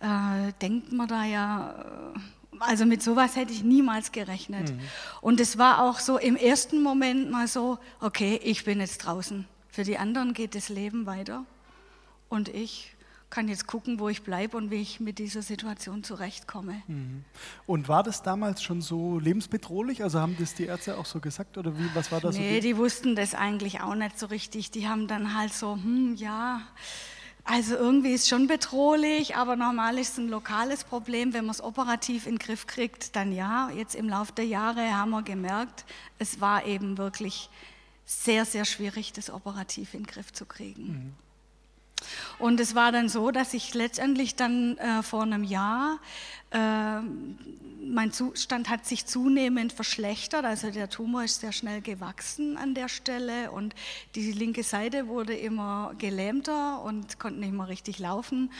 äh, 0.00 0.52
denkt 0.60 0.92
man 0.92 1.06
da 1.06 1.24
ja, 1.24 1.72
äh, 2.14 2.18
also 2.58 2.84
mit 2.84 3.00
sowas 3.00 3.36
hätte 3.36 3.52
ich 3.52 3.62
niemals 3.62 4.10
gerechnet. 4.10 4.72
Und 5.20 5.38
es 5.40 5.56
war 5.56 5.82
auch 5.82 6.00
so 6.00 6.18
im 6.18 6.34
ersten 6.34 6.82
Moment 6.82 7.30
mal 7.30 7.46
so, 7.46 7.78
okay, 8.00 8.40
ich 8.42 8.64
bin 8.64 8.80
jetzt 8.80 8.98
draußen. 8.98 9.46
Für 9.68 9.84
die 9.84 9.98
anderen 9.98 10.34
geht 10.34 10.56
das 10.56 10.68
Leben 10.68 11.06
weiter. 11.06 11.44
Und 12.28 12.48
ich 12.48 12.95
kann 13.36 13.48
jetzt 13.48 13.66
gucken, 13.66 14.00
wo 14.00 14.08
ich 14.08 14.22
bleibe 14.22 14.56
und 14.56 14.70
wie 14.70 14.80
ich 14.80 14.98
mit 14.98 15.18
dieser 15.18 15.42
Situation 15.42 16.02
zurechtkomme. 16.02 16.80
Und 17.66 17.86
war 17.86 18.02
das 18.02 18.22
damals 18.22 18.62
schon 18.62 18.80
so 18.80 19.18
lebensbedrohlich? 19.18 20.02
Also 20.02 20.20
haben 20.20 20.38
das 20.40 20.54
die 20.54 20.64
Ärzte 20.64 20.96
auch 20.96 21.04
so 21.04 21.20
gesagt 21.20 21.58
oder 21.58 21.78
wie, 21.78 21.90
was 21.92 22.10
war 22.10 22.22
das? 22.22 22.38
Nee, 22.38 22.54
so? 22.54 22.60
die 22.62 22.78
wussten 22.78 23.14
das 23.14 23.34
eigentlich 23.34 23.82
auch 23.82 23.94
nicht 23.94 24.18
so 24.18 24.24
richtig. 24.24 24.70
Die 24.70 24.88
haben 24.88 25.06
dann 25.06 25.36
halt 25.36 25.52
so, 25.52 25.74
hm, 25.74 26.14
ja, 26.14 26.62
also 27.44 27.74
irgendwie 27.74 28.14
ist 28.14 28.26
schon 28.26 28.46
bedrohlich, 28.46 29.36
aber 29.36 29.54
normal 29.54 29.98
ist 29.98 30.12
es 30.12 30.18
ein 30.18 30.28
lokales 30.28 30.84
Problem. 30.84 31.34
Wenn 31.34 31.44
man 31.44 31.54
es 31.54 31.62
operativ 31.62 32.26
in 32.26 32.36
den 32.36 32.38
Griff 32.38 32.66
kriegt, 32.66 33.16
dann 33.16 33.32
ja. 33.32 33.68
Jetzt 33.76 33.94
im 33.94 34.08
Laufe 34.08 34.32
der 34.32 34.46
Jahre 34.46 34.96
haben 34.96 35.10
wir 35.10 35.22
gemerkt, 35.22 35.84
es 36.18 36.40
war 36.40 36.64
eben 36.64 36.96
wirklich 36.96 37.50
sehr, 38.06 38.46
sehr 38.46 38.64
schwierig, 38.64 39.12
das 39.12 39.28
operativ 39.28 39.92
in 39.92 40.04
den 40.04 40.06
Griff 40.06 40.32
zu 40.32 40.46
kriegen. 40.46 41.14
Und 42.38 42.60
es 42.60 42.74
war 42.74 42.92
dann 42.92 43.08
so, 43.08 43.30
dass 43.30 43.54
ich 43.54 43.74
letztendlich 43.74 44.36
dann 44.36 44.76
äh, 44.78 45.02
vor 45.02 45.22
einem 45.22 45.44
Jahr 45.44 45.98
mein 46.52 48.12
Zustand 48.12 48.68
hat 48.68 48.86
sich 48.86 49.06
zunehmend 49.06 49.72
verschlechtert, 49.72 50.44
also 50.44 50.70
der 50.70 50.88
Tumor 50.88 51.24
ist 51.24 51.40
sehr 51.40 51.52
schnell 51.52 51.80
gewachsen 51.80 52.56
an 52.56 52.74
der 52.74 52.88
Stelle 52.88 53.50
und 53.50 53.74
die 54.14 54.32
linke 54.32 54.62
Seite 54.62 55.08
wurde 55.08 55.34
immer 55.34 55.94
gelähmter 55.98 56.82
und 56.82 57.18
konnte 57.18 57.40
nicht 57.40 57.52
mehr 57.52 57.68
richtig 57.68 57.98
laufen. 57.98 58.50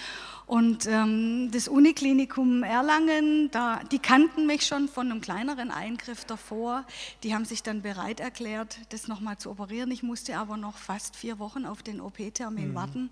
Und 0.46 0.86
ähm, 0.86 1.50
das 1.52 1.68
Uniklinikum 1.68 2.62
Erlangen, 2.62 3.50
da, 3.50 3.80
die 3.90 3.98
kannten 3.98 4.46
mich 4.46 4.66
schon 4.66 4.88
von 4.88 5.10
einem 5.10 5.20
kleineren 5.20 5.70
Eingriff 5.70 6.24
davor. 6.24 6.84
Die 7.22 7.34
haben 7.34 7.44
sich 7.44 7.62
dann 7.62 7.82
bereit 7.82 8.20
erklärt, 8.20 8.78
das 8.90 9.08
nochmal 9.08 9.38
zu 9.38 9.50
operieren. 9.50 9.90
Ich 9.90 10.02
musste 10.02 10.38
aber 10.38 10.56
noch 10.56 10.78
fast 10.78 11.16
vier 11.16 11.38
Wochen 11.38 11.66
auf 11.66 11.82
den 11.82 12.00
OP-Termin 12.00 12.70
mhm. 12.70 12.74
warten 12.74 13.10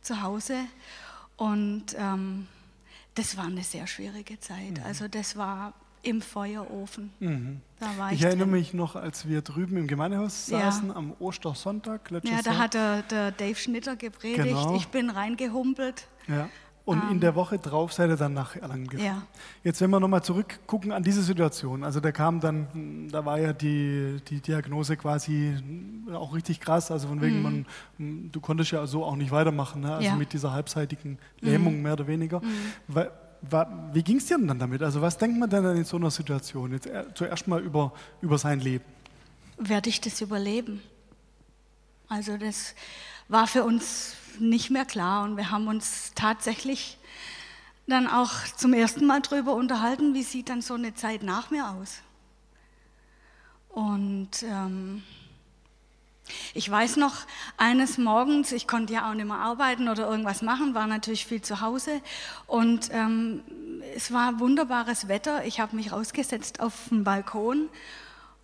zu 0.00 0.22
Hause. 0.22 0.58
Und 1.36 1.96
ähm, 1.98 2.46
das 3.16 3.36
war 3.36 3.46
eine 3.46 3.62
sehr 3.62 3.86
schwierige 3.86 4.38
Zeit. 4.38 4.78
Mhm. 4.78 4.84
Also 4.84 5.08
das 5.08 5.36
war 5.36 5.74
im 6.02 6.22
Feuerofen. 6.22 7.12
Mhm. 7.18 7.60
ich, 8.10 8.20
ich 8.20 8.22
erinnere 8.22 8.46
mich 8.46 8.72
noch, 8.72 8.94
als 8.94 9.26
wir 9.26 9.42
drüben 9.42 9.76
im 9.76 9.86
Gemeindehaus 9.88 10.46
saßen 10.46 10.88
ja. 10.88 10.94
am 10.94 11.12
Ostersonntag. 11.18 12.10
Ja, 12.10 12.20
da 12.20 12.52
Jahr. 12.52 12.58
hat 12.58 12.74
der, 12.74 13.02
der, 13.02 13.32
Dave 13.32 13.56
Schnitter 13.56 13.96
gepredigt. 13.96 14.44
Genau. 14.44 14.76
Ich 14.76 14.86
bin 14.88 15.10
reingehumpelt. 15.10 16.06
Ja. 16.28 16.48
Und 16.86 17.02
um, 17.02 17.10
in 17.10 17.20
der 17.20 17.30
ähm. 17.30 17.36
Woche 17.36 17.58
drauf 17.58 17.92
seid 17.92 18.10
ihr 18.10 18.16
dann 18.16 18.32
nach 18.32 18.54
Erlangen 18.54 18.86
gefahren. 18.86 19.06
Ja. 19.06 19.22
Jetzt, 19.64 19.80
wenn 19.80 19.90
wir 19.90 19.98
nochmal 19.98 20.22
zurückgucken 20.22 20.92
an 20.92 21.02
diese 21.02 21.20
Situation, 21.20 21.82
also 21.82 21.98
da 21.98 22.12
kam 22.12 22.38
dann, 22.38 23.08
da 23.10 23.24
war 23.24 23.40
ja 23.40 23.52
die, 23.52 24.18
die 24.28 24.40
Diagnose 24.40 24.96
quasi 24.96 25.52
auch 26.14 26.32
richtig 26.32 26.60
krass, 26.60 26.92
also 26.92 27.08
von 27.08 27.20
wegen, 27.20 27.38
mhm. 27.38 27.66
man, 27.98 28.30
du 28.30 28.40
konntest 28.40 28.70
ja 28.70 28.86
so 28.86 29.04
auch 29.04 29.16
nicht 29.16 29.32
weitermachen, 29.32 29.82
ne? 29.82 29.96
also 29.96 30.06
ja. 30.06 30.14
mit 30.14 30.32
dieser 30.32 30.52
halbseitigen 30.52 31.18
Lähmung 31.40 31.76
mhm. 31.76 31.82
mehr 31.82 31.94
oder 31.94 32.06
weniger. 32.06 32.40
Mhm. 32.40 32.46
Weil, 32.86 33.10
wie 33.92 34.02
ging 34.02 34.18
es 34.18 34.26
dir 34.26 34.38
denn 34.38 34.46
dann 34.46 34.60
damit? 34.60 34.82
Also 34.82 35.02
was 35.02 35.18
denkt 35.18 35.38
man 35.38 35.50
denn 35.50 35.64
in 35.64 35.84
so 35.84 35.96
einer 35.96 36.10
Situation? 36.12 36.72
Jetzt 36.72 36.88
zuerst 37.14 37.48
mal 37.48 37.60
über, 37.60 37.92
über 38.20 38.38
sein 38.38 38.60
Leben. 38.60 38.84
Werde 39.58 39.88
ich 39.88 40.00
das 40.00 40.20
überleben? 40.20 40.80
Also 42.08 42.36
das 42.36 42.74
war 43.28 43.48
für 43.48 43.64
uns 43.64 44.14
nicht 44.40 44.70
mehr 44.70 44.84
klar 44.84 45.24
und 45.24 45.36
wir 45.36 45.50
haben 45.50 45.68
uns 45.68 46.12
tatsächlich 46.14 46.98
dann 47.86 48.08
auch 48.08 48.32
zum 48.56 48.72
ersten 48.72 49.06
Mal 49.06 49.20
darüber 49.20 49.54
unterhalten, 49.54 50.14
wie 50.14 50.22
sieht 50.22 50.48
dann 50.48 50.60
so 50.60 50.74
eine 50.74 50.94
Zeit 50.94 51.22
nach 51.22 51.50
mir 51.50 51.68
aus. 51.68 52.00
Und 53.68 54.42
ähm, 54.42 55.02
ich 56.54 56.68
weiß 56.68 56.96
noch, 56.96 57.14
eines 57.56 57.98
Morgens, 57.98 58.50
ich 58.52 58.66
konnte 58.66 58.94
ja 58.94 59.08
auch 59.08 59.14
nicht 59.14 59.26
mehr 59.26 59.36
arbeiten 59.36 59.88
oder 59.88 60.08
irgendwas 60.08 60.42
machen, 60.42 60.74
war 60.74 60.86
natürlich 60.86 61.26
viel 61.26 61.42
zu 61.42 61.60
Hause 61.60 62.00
und 62.46 62.88
ähm, 62.92 63.42
es 63.94 64.12
war 64.12 64.40
wunderbares 64.40 65.08
Wetter. 65.08 65.44
Ich 65.44 65.60
habe 65.60 65.76
mich 65.76 65.92
rausgesetzt 65.92 66.60
auf 66.60 66.88
den 66.90 67.04
Balkon 67.04 67.68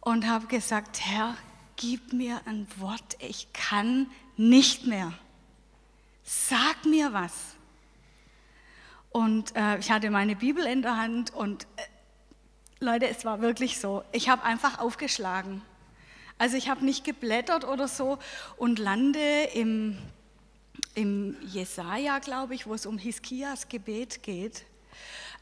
und 0.00 0.28
habe 0.28 0.46
gesagt, 0.46 1.00
Herr, 1.00 1.34
gib 1.76 2.12
mir 2.12 2.40
ein 2.44 2.66
Wort, 2.78 3.16
ich 3.18 3.52
kann 3.52 4.06
nicht 4.36 4.86
mehr. 4.86 5.12
Sag 6.22 6.84
mir 6.84 7.12
was. 7.12 7.32
Und 9.10 9.54
äh, 9.56 9.78
ich 9.78 9.90
hatte 9.90 10.10
meine 10.10 10.36
Bibel 10.36 10.64
in 10.64 10.82
der 10.82 10.96
Hand 10.96 11.34
und 11.34 11.64
äh, 11.76 11.82
Leute, 12.80 13.08
es 13.08 13.24
war 13.24 13.40
wirklich 13.40 13.78
so. 13.78 14.02
Ich 14.12 14.28
habe 14.28 14.42
einfach 14.42 14.78
aufgeschlagen. 14.78 15.62
Also 16.38 16.56
ich 16.56 16.68
habe 16.68 16.84
nicht 16.84 17.04
geblättert 17.04 17.64
oder 17.64 17.86
so 17.86 18.18
und 18.56 18.78
lande 18.78 19.44
im, 19.54 19.98
im 20.94 21.36
Jesaja, 21.42 22.18
glaube 22.18 22.54
ich, 22.54 22.66
wo 22.66 22.74
es 22.74 22.86
um 22.86 22.98
Hiskias 22.98 23.68
Gebet 23.68 24.22
geht. 24.22 24.64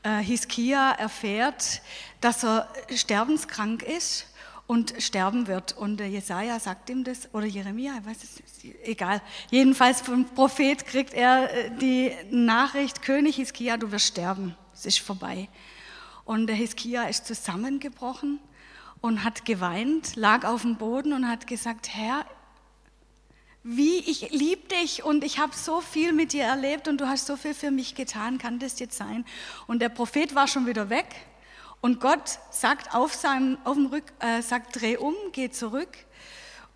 Äh, 0.02 0.18
Hiskia 0.18 0.92
erfährt, 0.92 1.80
dass 2.20 2.44
er 2.44 2.68
sterbenskrank 2.94 3.82
ist 3.82 4.26
und 4.70 4.94
sterben 4.98 5.48
wird. 5.48 5.76
Und 5.76 5.96
der 5.96 6.08
Jesaja 6.08 6.60
sagt 6.60 6.90
ihm 6.90 7.02
das, 7.02 7.34
oder 7.34 7.44
Jeremia, 7.44 7.92
ich 7.98 8.06
weiß 8.06 8.18
es, 8.22 8.64
egal. 8.84 9.20
Jedenfalls 9.50 10.00
vom 10.00 10.26
Prophet 10.26 10.86
kriegt 10.86 11.12
er 11.12 11.52
äh, 11.52 11.70
die 11.76 12.12
Nachricht: 12.30 13.02
König 13.02 13.34
Hiskia, 13.34 13.78
du 13.78 13.90
wirst 13.90 14.06
sterben. 14.06 14.54
Es 14.72 14.86
ist 14.86 15.00
vorbei. 15.00 15.48
Und 16.24 16.46
der 16.46 16.54
Hiskia 16.54 17.08
ist 17.08 17.26
zusammengebrochen 17.26 18.38
und 19.00 19.24
hat 19.24 19.44
geweint, 19.44 20.14
lag 20.14 20.44
auf 20.44 20.62
dem 20.62 20.76
Boden 20.76 21.14
und 21.14 21.26
hat 21.26 21.48
gesagt: 21.48 21.88
Herr, 21.92 22.24
wie 23.64 23.98
ich 23.98 24.30
liebe 24.30 24.68
dich 24.68 25.02
und 25.02 25.24
ich 25.24 25.40
habe 25.40 25.52
so 25.56 25.80
viel 25.80 26.12
mit 26.12 26.32
dir 26.32 26.44
erlebt 26.44 26.86
und 26.86 27.00
du 27.00 27.08
hast 27.08 27.26
so 27.26 27.36
viel 27.36 27.54
für 27.54 27.73
mich 27.73 27.97
getan, 27.97 28.38
kann 28.38 28.60
das 28.60 28.78
jetzt 28.78 28.97
sein? 28.97 29.25
Und 29.66 29.82
der 29.82 29.88
Prophet 29.88 30.36
war 30.36 30.47
schon 30.47 30.68
wieder 30.68 30.90
weg 30.90 31.06
und 31.80 32.00
Gott 32.00 32.38
sagt 32.50 32.95
auf 32.95 33.14
seinem, 33.14 33.58
auf 33.64 33.75
dem 33.75 33.86
Rück, 33.86 34.04
äh, 34.21 34.43
sagt, 34.43 34.80
dreh 34.80 34.97
um, 34.97 35.14
geh 35.32 35.50
zurück. 35.50 35.88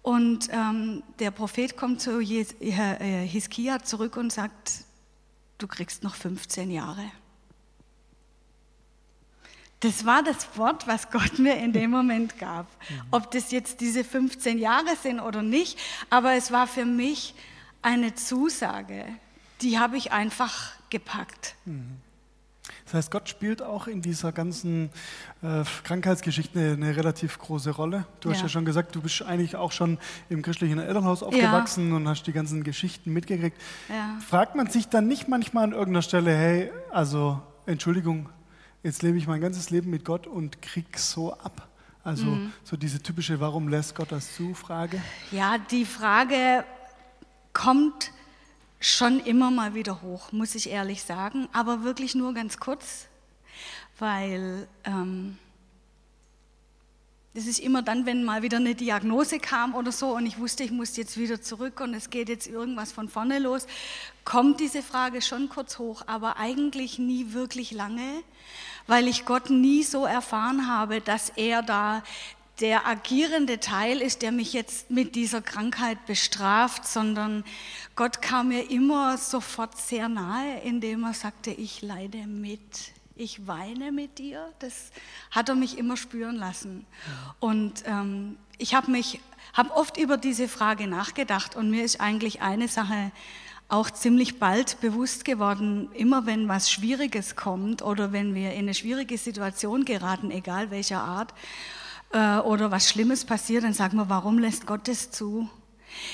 Und 0.03 0.49
ähm, 0.53 1.03
der 1.19 1.31
Prophet 1.31 1.77
kommt 1.77 2.01
zu 2.01 2.21
äh, 2.21 3.27
Hiskia 3.27 3.83
zurück 3.83 4.17
und 4.17 4.33
sagt, 4.33 4.85
du 5.59 5.67
kriegst 5.67 6.03
noch 6.03 6.15
15 6.15 6.71
Jahre. 6.71 7.11
Das 9.81 10.07
war 10.07 10.23
das 10.23 10.57
Wort, 10.57 10.87
was 10.87 11.11
Gott 11.11 11.39
mir 11.39 11.57
in 11.57 11.73
dem 11.73 11.91
Moment 11.91 12.39
gab. 12.39 12.67
Mhm. 12.89 13.03
Ob 13.11 13.31
das 13.31 13.51
jetzt 13.51 13.81
diese 13.81 14.05
15 14.05 14.59
Jahre 14.59 14.97
sind 14.97 15.21
oder 15.21 15.43
nicht, 15.43 15.79
aber 16.09 16.33
es 16.33 16.51
war 16.51 16.67
für 16.67 16.87
mich 16.87 17.35
eine 17.83 18.15
Zusage, 18.15 19.05
die 19.61 19.79
habe 19.79 19.99
ich 19.99 20.13
einfach 20.13 20.73
gepackt. 20.89 21.55
Mhm. 21.67 21.99
Das 22.85 22.95
heißt, 22.95 23.11
Gott 23.11 23.29
spielt 23.29 23.63
auch 23.63 23.87
in 23.87 24.01
dieser 24.01 24.33
ganzen 24.33 24.91
äh, 25.43 25.65
Krankheitsgeschichte 25.85 26.59
eine, 26.59 26.73
eine, 26.73 26.97
relativ 26.97 27.39
große 27.39 27.71
Rolle. 27.71 28.07
Du 28.21 28.29
ja. 28.29 28.35
hast 28.35 28.43
ja 28.43 28.49
schon 28.49 28.65
gesagt, 28.65 28.95
du 28.95 29.03
bist 29.03 29.23
eigentlich 29.23 29.57
auch 29.57 29.73
schon 29.73 29.99
im 30.29 30.43
christlichen 30.43 30.79
Elternhaus 30.79 31.23
aufgewachsen 31.23 31.91
ja. 31.91 31.97
und 31.97 32.09
hast 32.09 32.27
die 32.27 32.33
ganzen 32.33 32.65
Geschichten 32.65 33.13
mitgekriegt. 33.13 33.61
Ja. 33.89 34.19
Fragt 34.27 34.55
man 34.55 34.69
sich 34.69 34.89
dann 34.89 35.07
nicht 35.07 35.29
manchmal 35.29 35.65
an 35.65 35.73
irgendeiner 35.73 36.03
Stelle, 36.03 36.35
hey, 36.35 36.71
also 36.91 37.41
Entschuldigung, 37.67 38.31
jetzt 38.83 39.03
lebe 39.03 39.19
ich 39.19 39.27
mein 39.27 39.41
ganzes 39.41 39.71
Leben 39.71 39.91
mit 39.91 40.05
Gott 40.05 40.27
und 40.27 40.63
krieg 40.63 40.99
so 40.99 41.35
ab? 41.35 41.69
Also 42.03 42.27
mhm. 42.27 42.53
so 42.63 42.77
diese 42.77 43.03
typische 43.03 43.41
Warum 43.41 43.69
lässt 43.69 43.95
Gott 43.95 44.13
das 44.13 44.35
zu 44.35 44.55
Frage? 44.55 45.01
Ja, 45.33 45.57
die 45.59 45.87
Frage 45.87 46.65
kommt 47.55 48.13
schon 48.85 49.19
immer 49.21 49.51
mal 49.51 49.75
wieder 49.75 50.03
hoch, 50.03 50.31
muss 50.31 50.55
ich 50.55 50.69
ehrlich 50.69 51.03
sagen, 51.03 51.49
aber 51.55 51.85
wirklich 51.85 52.15
nur 52.15 52.35
ganz 52.35 52.59
kurz, 52.59 53.07
weil 53.99 54.69
ähm, 54.85 55.39
das 57.33 57.47
ist 57.47 57.61
immer 57.61 57.81
dann, 57.81 58.05
wenn 58.05 58.25
mal 58.25 58.43
wieder 58.43 58.59
eine 58.59 58.75
Diagnose 58.75 59.39
kam 59.39 59.75
oder 59.75 59.91
so 59.91 60.15
und 60.15 60.27
ich 60.27 60.39
wusste, 60.39 60.65
ich 60.65 60.71
muss 60.71 60.99
jetzt 60.99 61.17
wieder 61.17 61.41
zurück 61.41 61.81
und 61.81 61.95
es 61.95 62.11
geht 62.11 62.29
jetzt 62.29 62.47
irgendwas 62.47 62.93
von 62.93 63.09
vorne 63.09 63.39
los, 63.39 63.67
kommt 64.27 64.61
diese 64.61 64.83
Frage 64.83 65.23
schon 65.23 65.49
kurz 65.49 65.79
hoch, 65.79 66.03
aber 66.07 66.37
eigentlich 66.37 66.99
nie 66.99 67.33
wirklich 67.33 67.71
lange, 67.71 68.23
weil 68.87 69.09
ich 69.09 69.25
Gott 69.25 69.49
nie 69.49 69.83
so 69.83 70.05
erfahren 70.05 70.69
habe, 70.69 71.01
dass 71.01 71.31
er 71.31 71.63
da 71.63 72.03
der 72.61 72.87
agierende 72.87 73.59
Teil 73.59 74.01
ist, 74.01 74.23
der 74.23 74.31
mich 74.31 74.53
jetzt 74.53 74.91
mit 74.91 75.15
dieser 75.17 75.43
Krankheit 75.43 76.07
bestraft, 76.07 76.87
sondern 76.87 77.45
Gott 77.97 78.23
kam 78.23 78.49
mir 78.49 78.71
immer 78.71 79.19
sofort 79.19 79.77
sehr 79.77 80.09
nahe, 80.09 80.61
indem 80.61 81.05
er 81.05 81.15
sagte, 81.15 81.51
ich 81.51 81.83
leide 81.83 82.27
mit, 82.27 82.61
ich 83.17 83.47
weine 83.47 83.91
mit 83.91 84.19
dir. 84.19 84.53
Das 84.61 84.93
hat 85.33 85.49
er 85.49 85.57
mich 85.57 85.79
immer 85.79 85.97
spüren 85.97 86.37
lassen. 86.37 86.87
Und 87.41 87.83
ähm, 87.87 88.37
ich 88.59 88.75
habe 88.75 88.91
mich, 88.91 89.21
habe 89.53 89.73
oft 89.73 89.97
über 89.97 90.17
diese 90.17 90.47
Frage 90.47 90.87
nachgedacht 90.87 91.57
und 91.57 91.71
mir 91.71 91.85
ist 91.85 92.01
eigentlich 92.01 92.41
eine 92.41 92.69
Sache 92.69 93.11
auch 93.69 93.91
ziemlich 93.91 94.39
bald 94.39 94.81
bewusst 94.81 95.25
geworden, 95.25 95.89
immer 95.95 96.27
wenn 96.27 96.49
was 96.49 96.71
Schwieriges 96.71 97.35
kommt 97.35 97.83
oder 97.83 98.13
wenn 98.13 98.35
wir 98.35 98.53
in 98.53 98.61
eine 98.61 98.75
schwierige 98.75 99.19
Situation 99.19 99.85
geraten, 99.85 100.31
egal 100.31 100.71
welcher 100.71 101.01
Art, 101.01 101.33
äh, 102.15 102.39
oder 102.39 102.71
was 102.71 102.89
Schlimmes 102.89 103.25
passiert, 103.25 103.65
dann 103.65 103.75
sagen 103.75 103.99
wir, 103.99 104.09
warum 104.09 104.39
lässt 104.39 104.67
Gott 104.67 104.89
das 104.89 105.11
zu? 105.11 105.51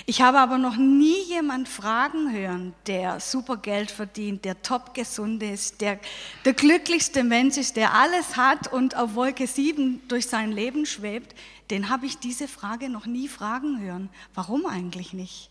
Ich 0.04 0.20
habe 0.20 0.40
aber 0.40 0.58
noch 0.58 0.76
nie 0.76 1.22
jemand 1.28 1.68
fragen 1.68 2.32
hören, 2.32 2.74
der 2.86 3.20
super 3.20 3.56
Geld 3.56 3.90
verdient, 3.90 4.44
der 4.44 4.60
top 4.62 4.94
gesund 4.94 5.42
ist, 5.42 5.80
der 5.80 5.98
der 6.44 6.52
glücklichste 6.52 7.24
Mensch 7.24 7.56
ist, 7.56 7.76
der 7.76 7.94
alles 7.94 8.36
hat 8.36 8.70
und 8.70 8.96
auf 8.96 9.14
Wolke 9.14 9.46
7 9.46 10.02
durch 10.08 10.26
sein 10.26 10.52
Leben 10.52 10.84
schwebt, 10.84 11.34
den 11.70 11.88
habe 11.88 12.06
ich 12.06 12.18
diese 12.18 12.48
Frage 12.48 12.90
noch 12.90 13.06
nie 13.06 13.28
fragen 13.28 13.80
hören. 13.80 14.10
Warum 14.34 14.66
eigentlich 14.66 15.12
nicht? 15.12 15.50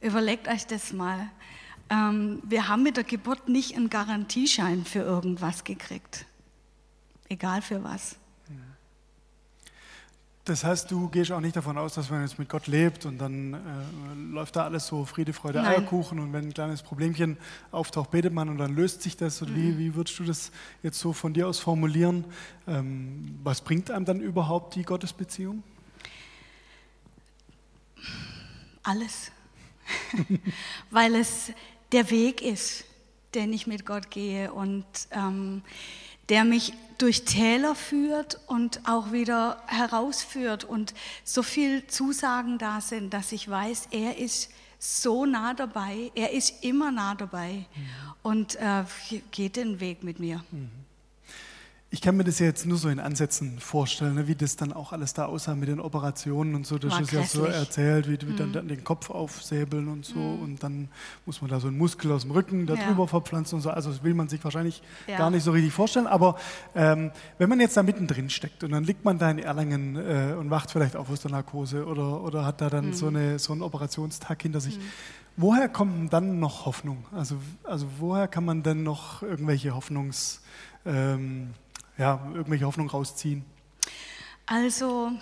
Überlegt 0.00 0.48
euch 0.48 0.66
das 0.66 0.92
mal. 0.92 1.30
Ähm, 1.88 2.42
wir 2.44 2.68
haben 2.68 2.82
mit 2.82 2.96
der 2.96 3.04
Geburt 3.04 3.48
nicht 3.48 3.76
einen 3.76 3.88
Garantieschein 3.88 4.84
für 4.84 5.00
irgendwas 5.00 5.64
gekriegt. 5.64 6.26
Egal 7.28 7.62
für 7.62 7.82
was. 7.84 8.16
Das 10.44 10.64
heißt, 10.64 10.90
du 10.90 11.08
gehst 11.08 11.30
auch 11.30 11.40
nicht 11.40 11.54
davon 11.54 11.78
aus, 11.78 11.94
dass 11.94 12.10
man 12.10 12.22
jetzt 12.22 12.36
mit 12.36 12.48
Gott 12.48 12.66
lebt 12.66 13.06
und 13.06 13.18
dann 13.18 13.54
äh, 13.54 13.58
läuft 14.34 14.56
da 14.56 14.64
alles 14.64 14.88
so 14.88 15.04
Friede, 15.04 15.32
Freude, 15.32 15.62
Nein. 15.62 15.68
Eierkuchen 15.82 16.18
und 16.18 16.32
wenn 16.32 16.46
ein 16.48 16.52
kleines 16.54 16.82
Problemchen 16.82 17.36
auftaucht, 17.70 18.10
betet 18.10 18.32
man 18.32 18.48
und 18.48 18.58
dann 18.58 18.74
löst 18.74 19.02
sich 19.02 19.16
das. 19.16 19.40
Und 19.40 19.50
Mhm. 19.52 19.56
wie, 19.56 19.78
wie 19.78 19.94
würdest 19.94 20.18
du 20.18 20.24
das 20.24 20.50
jetzt 20.82 20.98
so 20.98 21.12
von 21.12 21.32
dir 21.32 21.46
aus 21.46 21.60
formulieren? 21.60 22.24
Ähm, 22.66 23.38
was 23.44 23.60
bringt 23.60 23.88
einem 23.92 24.04
dann 24.04 24.20
überhaupt 24.20 24.74
die 24.74 24.82
Gottesbeziehung? 24.82 25.62
Alles. 28.82 29.30
Weil 30.90 31.14
es 31.14 31.52
der 31.92 32.10
Weg 32.10 32.42
ist, 32.42 32.84
den 33.34 33.52
ich 33.52 33.68
mit 33.68 33.86
Gott 33.86 34.10
gehe 34.10 34.52
und 34.52 34.84
ähm, 35.12 35.62
der 36.28 36.44
mich 36.44 36.72
durch 36.98 37.24
Täler 37.24 37.74
führt 37.74 38.38
und 38.46 38.80
auch 38.88 39.12
wieder 39.12 39.62
herausführt 39.66 40.64
und 40.64 40.94
so 41.24 41.42
viel 41.42 41.86
Zusagen 41.86 42.58
da 42.58 42.80
sind, 42.80 43.12
dass 43.12 43.32
ich 43.32 43.48
weiß, 43.48 43.88
er 43.90 44.18
ist 44.18 44.50
so 44.78 45.26
nah 45.26 45.54
dabei, 45.54 46.10
er 46.14 46.32
ist 46.32 46.64
immer 46.64 46.90
nah 46.90 47.14
dabei 47.14 47.66
und 48.22 48.56
äh, 48.56 48.84
geht 49.30 49.56
den 49.56 49.80
Weg 49.80 50.02
mit 50.02 50.20
mir. 50.20 50.44
Ich 51.94 52.00
kann 52.00 52.16
mir 52.16 52.24
das 52.24 52.38
ja 52.38 52.46
jetzt 52.46 52.64
nur 52.64 52.78
so 52.78 52.88
in 52.88 52.98
Ansätzen 52.98 53.58
vorstellen, 53.60 54.14
ne, 54.14 54.26
wie 54.26 54.34
das 54.34 54.56
dann 54.56 54.72
auch 54.72 54.92
alles 54.92 55.12
da 55.12 55.26
aussah 55.26 55.54
mit 55.54 55.68
den 55.68 55.78
Operationen 55.78 56.54
und 56.54 56.66
so. 56.66 56.78
Das 56.78 56.92
War 56.92 57.02
ist 57.02 57.12
ja 57.12 57.22
so 57.22 57.44
erzählt, 57.44 58.08
wie, 58.08 58.18
wie 58.26 58.34
dann, 58.34 58.50
dann 58.50 58.66
den 58.66 58.82
Kopf 58.82 59.10
aufsäbeln 59.10 59.88
und 59.88 60.06
so. 60.06 60.18
Und 60.18 60.62
dann 60.62 60.88
muss 61.26 61.42
man 61.42 61.50
da 61.50 61.60
so 61.60 61.68
einen 61.68 61.76
Muskel 61.76 62.10
aus 62.10 62.22
dem 62.22 62.30
Rücken 62.30 62.66
Ja. 62.66 62.76
darüber 62.76 63.06
verpflanzen 63.06 63.56
und 63.56 63.60
so. 63.60 63.68
Also 63.68 63.90
das 63.90 64.02
will 64.02 64.14
man 64.14 64.28
sich 64.30 64.42
wahrscheinlich 64.42 64.80
Ja. 65.06 65.18
gar 65.18 65.28
nicht 65.30 65.42
so 65.42 65.50
richtig 65.50 65.74
vorstellen. 65.74 66.06
Aber 66.06 66.36
ähm, 66.74 67.10
wenn 67.36 67.50
man 67.50 67.60
jetzt 67.60 67.76
da 67.76 67.82
mittendrin 67.82 68.30
steckt 68.30 68.64
und 68.64 68.70
dann 68.70 68.84
liegt 68.84 69.04
man 69.04 69.18
da 69.18 69.30
in 69.30 69.38
Erlangen 69.38 69.96
äh, 69.96 70.32
und 70.32 70.48
wacht 70.48 70.70
vielleicht 70.70 70.96
auf 70.96 71.10
aus 71.10 71.20
der 71.20 71.30
Narkose 71.30 71.84
oder, 71.84 72.22
oder 72.24 72.46
hat 72.46 72.62
da 72.62 72.70
dann 72.70 72.94
so, 72.94 73.08
eine, 73.08 73.38
so 73.38 73.52
einen 73.52 73.60
Operationstag 73.60 74.40
hinter 74.40 74.60
sich. 74.60 74.78
Woher 75.36 75.68
kommt 75.68 76.10
dann 76.10 76.40
noch 76.40 76.64
Hoffnung? 76.64 77.04
Also, 77.14 77.36
also 77.64 77.86
woher 77.98 78.28
kann 78.28 78.46
man 78.46 78.62
denn 78.62 78.82
noch 78.82 79.20
irgendwelche 79.20 79.74
Hoffnungs... 79.74 80.40
Ähm, 80.86 81.50
ja, 81.98 82.20
irgendwelche 82.34 82.66
Hoffnung 82.66 82.88
rausziehen. 82.88 83.44
Also 84.46 85.12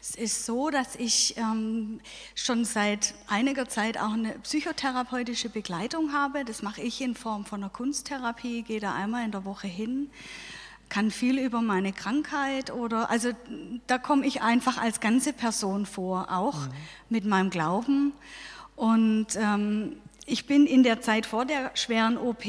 es 0.00 0.16
ist 0.16 0.46
so, 0.46 0.68
dass 0.68 0.96
ich 0.96 1.36
ähm, 1.36 2.00
schon 2.34 2.64
seit 2.64 3.14
einiger 3.28 3.68
Zeit 3.68 3.98
auch 3.98 4.12
eine 4.12 4.32
psychotherapeutische 4.40 5.48
Begleitung 5.48 6.12
habe. 6.12 6.44
Das 6.44 6.60
mache 6.62 6.82
ich 6.82 7.00
in 7.00 7.14
Form 7.14 7.44
von 7.44 7.62
einer 7.62 7.70
Kunsttherapie, 7.70 8.62
gehe 8.62 8.80
da 8.80 8.94
einmal 8.94 9.24
in 9.24 9.30
der 9.30 9.44
Woche 9.44 9.68
hin, 9.68 10.10
kann 10.88 11.12
viel 11.12 11.38
über 11.38 11.62
meine 11.62 11.92
Krankheit 11.92 12.72
oder, 12.72 13.10
also 13.10 13.30
da 13.86 13.96
komme 13.96 14.26
ich 14.26 14.42
einfach 14.42 14.76
als 14.76 14.98
ganze 14.98 15.32
Person 15.32 15.86
vor, 15.86 16.32
auch 16.32 16.58
mit 17.08 17.24
meinem 17.24 17.50
Glauben. 17.50 18.12
Und 18.74 19.28
ähm, 19.36 19.96
ich 20.26 20.46
bin 20.46 20.66
in 20.66 20.82
der 20.82 21.00
Zeit 21.00 21.26
vor 21.26 21.44
der 21.44 21.70
schweren 21.74 22.18
OP 22.18 22.44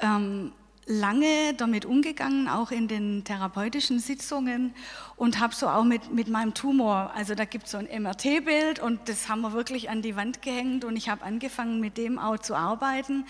ähm, 0.00 0.52
lange 0.88 1.52
damit 1.54 1.84
umgegangen, 1.84 2.48
auch 2.48 2.70
in 2.70 2.88
den 2.88 3.22
therapeutischen 3.22 4.00
Sitzungen 4.00 4.74
und 5.16 5.38
habe 5.38 5.54
so 5.54 5.68
auch 5.68 5.84
mit, 5.84 6.12
mit 6.12 6.28
meinem 6.28 6.54
Tumor, 6.54 7.12
also 7.14 7.34
da 7.34 7.44
gibt 7.44 7.66
es 7.66 7.72
so 7.72 7.78
ein 7.78 7.88
MRT-Bild 8.02 8.80
und 8.80 9.08
das 9.08 9.28
haben 9.28 9.42
wir 9.42 9.52
wirklich 9.52 9.90
an 9.90 10.00
die 10.00 10.16
Wand 10.16 10.40
gehängt 10.40 10.84
und 10.84 10.96
ich 10.96 11.10
habe 11.10 11.24
angefangen 11.24 11.80
mit 11.80 11.98
dem 11.98 12.18
auch 12.18 12.38
zu 12.38 12.54
arbeiten 12.54 13.26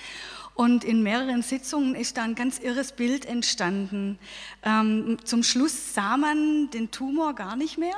und 0.54 0.84
in 0.84 1.02
mehreren 1.02 1.42
Sitzungen 1.42 1.96
ist 1.96 2.16
da 2.16 2.22
ein 2.22 2.36
ganz 2.36 2.58
irres 2.60 2.92
Bild 2.92 3.24
entstanden. 3.26 4.18
Ähm, 4.62 5.18
zum 5.24 5.42
Schluss 5.42 5.94
sah 5.94 6.16
man 6.16 6.70
den 6.70 6.90
Tumor 6.92 7.34
gar 7.34 7.56
nicht 7.56 7.76
mehr, 7.76 7.96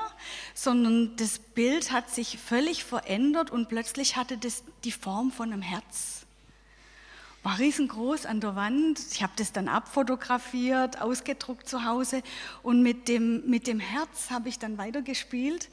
sondern 0.54 1.16
das 1.16 1.38
Bild 1.38 1.92
hat 1.92 2.10
sich 2.10 2.38
völlig 2.38 2.84
verändert 2.84 3.50
und 3.50 3.68
plötzlich 3.68 4.16
hatte 4.16 4.38
das 4.38 4.64
die 4.84 4.92
Form 4.92 5.30
von 5.30 5.52
einem 5.52 5.62
Herz 5.62 6.19
war 7.42 7.58
riesengroß 7.58 8.26
an 8.26 8.40
der 8.40 8.54
Wand. 8.54 9.00
Ich 9.12 9.22
habe 9.22 9.32
das 9.36 9.52
dann 9.52 9.66
abfotografiert, 9.68 11.00
ausgedruckt 11.00 11.66
zu 11.68 11.84
Hause 11.86 12.22
und 12.62 12.82
mit 12.82 13.08
dem, 13.08 13.48
mit 13.48 13.66
dem 13.66 13.80
Herz 13.80 14.30
habe 14.30 14.50
ich 14.50 14.58
dann 14.58 14.76
weitergespielt. 14.76 15.70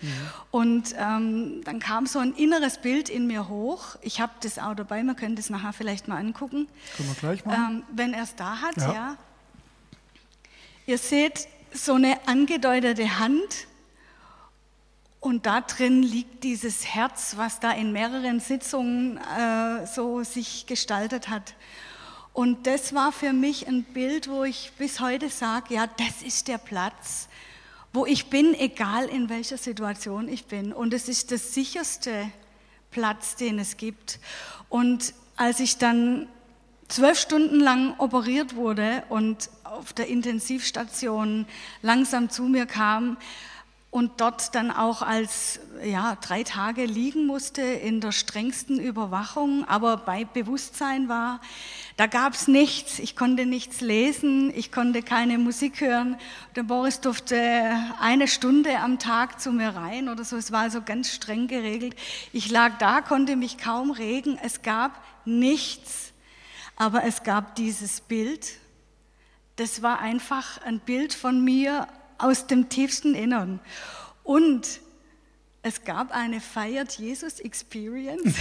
Und 0.51 0.95
ähm, 0.97 1.61
dann 1.65 1.79
kam 1.79 2.05
so 2.05 2.19
ein 2.19 2.33
inneres 2.33 2.77
Bild 2.81 3.09
in 3.09 3.27
mir 3.27 3.49
hoch. 3.49 3.97
Ich 4.01 4.21
habe 4.21 4.31
das 4.43 4.59
auch 4.59 4.75
dabei, 4.75 5.03
wir 5.03 5.13
können 5.15 5.35
das 5.35 5.49
nachher 5.49 5.73
vielleicht 5.73 6.07
mal 6.07 6.17
angucken, 6.17 6.67
Können 6.95 7.09
wir 7.09 7.15
gleich 7.15 7.45
machen? 7.45 7.77
ähm, 7.77 7.83
wenn 7.93 8.13
er 8.13 8.23
es 8.23 8.35
da 8.35 8.61
hat. 8.61 8.77
Ja. 8.77 8.93
Ja. 8.93 9.17
Ihr 10.85 10.97
seht 10.97 11.49
so 11.73 11.95
eine 11.95 12.17
angedeutete 12.27 13.19
Hand 13.19 13.67
und 15.19 15.45
da 15.45 15.61
drin 15.61 16.03
liegt 16.03 16.43
dieses 16.43 16.85
Herz, 16.85 17.33
was 17.37 17.59
da 17.59 17.71
in 17.71 17.91
mehreren 17.91 18.39
Sitzungen 18.39 19.17
äh, 19.17 19.87
so 19.87 20.23
sich 20.23 20.65
gestaltet 20.67 21.29
hat. 21.29 21.55
Und 22.33 22.67
das 22.67 22.93
war 22.93 23.11
für 23.11 23.33
mich 23.33 23.67
ein 23.67 23.83
Bild, 23.83 24.29
wo 24.29 24.43
ich 24.43 24.71
bis 24.77 24.99
heute 24.99 25.29
sage, 25.29 25.73
ja, 25.73 25.87
das 25.87 26.21
ist 26.21 26.47
der 26.47 26.59
Platz, 26.59 27.29
wo 27.93 28.05
ich 28.05 28.29
bin, 28.29 28.53
egal 28.53 29.05
in 29.05 29.27
welcher 29.29 29.57
Situation 29.57 30.29
ich 30.29 30.45
bin. 30.45 30.71
Und 30.71 30.93
es 30.93 31.09
ist 31.09 31.31
der 31.31 31.39
sicherste 31.39 32.31
Platz, 32.91 33.35
den 33.35 33.57
es 33.57 33.75
gibt. 33.75 34.19
Und 34.69 35.15
als 35.35 35.59
ich 35.59 35.79
dann 35.79 36.27
zwölf 36.89 37.19
Stunden 37.19 37.59
lang 37.59 37.95
operiert 37.97 38.55
wurde 38.55 39.03
und 39.09 39.49
auf 39.63 39.93
der 39.93 40.07
Intensivstation 40.07 41.47
langsam 41.81 42.29
zu 42.29 42.43
mir 42.43 42.67
kam 42.67 43.17
und 43.89 44.19
dort 44.19 44.53
dann 44.53 44.69
auch 44.69 45.01
als 45.01 45.59
ja, 45.83 46.17
drei 46.21 46.43
Tage 46.43 46.85
liegen 46.85 47.25
musste 47.25 47.61
in 47.61 48.01
der 48.01 48.11
strengsten 48.11 48.79
Überwachung, 48.79 49.65
aber 49.67 49.97
bei 49.97 50.25
Bewusstsein 50.25 51.07
war, 51.07 51.39
da 51.95 52.05
gab 52.05 52.33
es 52.33 52.47
nichts. 52.47 52.99
Ich 52.99 53.15
konnte 53.15 53.45
nichts 53.45 53.81
lesen, 53.81 54.53
ich 54.55 54.71
konnte 54.71 55.01
keine 55.01 55.37
Musik 55.37 55.81
hören. 55.81 56.17
Der 56.55 56.63
Boris 56.63 56.99
durfte 56.99 57.71
eine 57.99 58.27
Stunde 58.27 58.77
am 58.79 58.99
Tag 58.99 59.39
zu 59.39 59.51
mir 59.51 59.69
rein 59.69 60.09
oder 60.09 60.23
so. 60.23 60.35
Es 60.35 60.51
war 60.51 60.61
also 60.61 60.81
ganz 60.81 61.11
streng 61.11 61.47
geregelt. 61.47 61.95
Ich 62.33 62.51
lag 62.51 62.77
da, 62.77 63.01
konnte 63.01 63.35
mich 63.35 63.57
kaum 63.57 63.91
regen. 63.91 64.37
Es 64.43 64.61
gab 64.61 65.01
nichts. 65.25 66.11
Aber 66.75 67.03
es 67.05 67.23
gab 67.23 67.55
dieses 67.55 68.01
Bild, 68.01 68.47
das 69.55 69.81
war 69.81 69.99
einfach 69.99 70.61
ein 70.61 70.79
Bild 70.79 71.15
von 71.15 71.43
mir 71.43 71.87
aus 72.17 72.47
dem 72.47 72.69
tiefsten 72.69 73.15
Innern. 73.15 73.59
Und 74.23 74.81
es 75.61 75.83
gab 75.83 76.11
eine 76.11 76.39
Feiert 76.39 76.93
Jesus 76.93 77.39
Experience, 77.39 78.35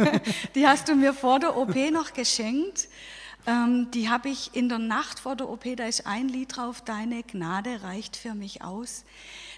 die 0.54 0.66
hast 0.66 0.88
du 0.88 0.94
mir 0.94 1.12
vor 1.12 1.38
der 1.38 1.56
OP 1.56 1.74
noch 1.92 2.12
geschenkt. 2.12 2.88
Ähm, 3.46 3.90
die 3.92 4.08
habe 4.08 4.28
ich 4.28 4.54
in 4.54 4.68
der 4.68 4.78
Nacht 4.78 5.20
vor 5.20 5.36
der 5.36 5.48
OP, 5.48 5.64
da 5.76 5.86
ist 5.86 6.06
ein 6.06 6.28
Lied 6.28 6.56
drauf, 6.56 6.82
Deine 6.82 7.22
Gnade 7.22 7.82
reicht 7.82 8.16
für 8.16 8.34
mich 8.34 8.62
aus. 8.62 9.04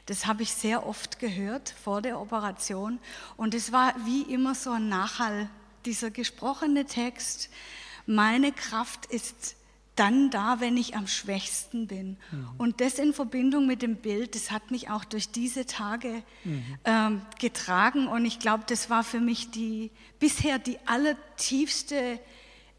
Das 0.07 0.27
habe 0.27 0.43
ich 0.43 0.53
sehr 0.53 0.87
oft 0.87 1.19
gehört 1.19 1.75
vor 1.83 2.03
der 2.03 2.21
Operation. 2.21 2.99
Und 3.37 3.55
es 3.55 3.73
war 3.73 3.95
wie 4.05 4.23
immer 4.23 4.55
so 4.55 4.71
ein 4.71 4.89
Nachhall, 4.89 5.49
dieser 5.85 6.11
gesprochene 6.11 6.87
Text. 6.87 7.51
Meine 8.07 8.53
Kraft 8.53 9.07
ist 9.07 9.57
dann 9.97 10.31
da, 10.31 10.61
wenn 10.61 10.77
ich 10.77 10.97
am 10.97 11.07
schwächsten 11.07 11.87
bin. 11.87 12.17
Und 12.59 12.81
das 12.81 12.99
in 12.99 13.13
Verbindung 13.13 13.67
mit 13.67 13.83
dem 13.83 13.97
Bild, 13.97 14.35
das 14.35 14.51
hat 14.51 14.71
mich 14.71 14.89
auch 14.89 15.05
durch 15.05 15.31
diese 15.31 15.67
Tage 15.67 16.23
ähm, 16.85 17.21
getragen. 17.39 18.09
Und 18.09 18.25
ich 18.25 18.39
glaube, 18.39 18.65
das 18.67 18.89
war 18.89 19.05
für 19.05 19.21
mich 19.21 19.51
die 19.51 19.91
bisher 20.19 20.59
die 20.59 20.79
allertiefste 20.87 22.19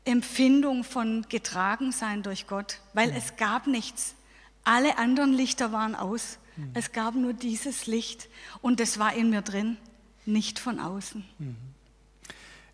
Empfindung 0.06 0.84
von 0.84 1.26
Getragensein 1.30 2.24
durch 2.24 2.48
Gott, 2.48 2.80
weil 2.94 3.12
es 3.12 3.36
gab 3.36 3.68
nichts. 3.68 4.16
Alle 4.64 4.98
anderen 4.98 5.34
Lichter 5.34 5.72
waren 5.72 5.96
aus. 5.96 6.40
Es 6.74 6.92
gab 6.92 7.16
nur 7.16 7.34
dieses 7.34 7.88
Licht 7.88 8.30
und 8.62 8.80
das 8.80 9.00
war 9.00 9.14
in 9.14 9.30
mir 9.30 9.42
drin, 9.42 9.78
nicht 10.26 10.60
von 10.60 10.80
außen. 10.80 11.26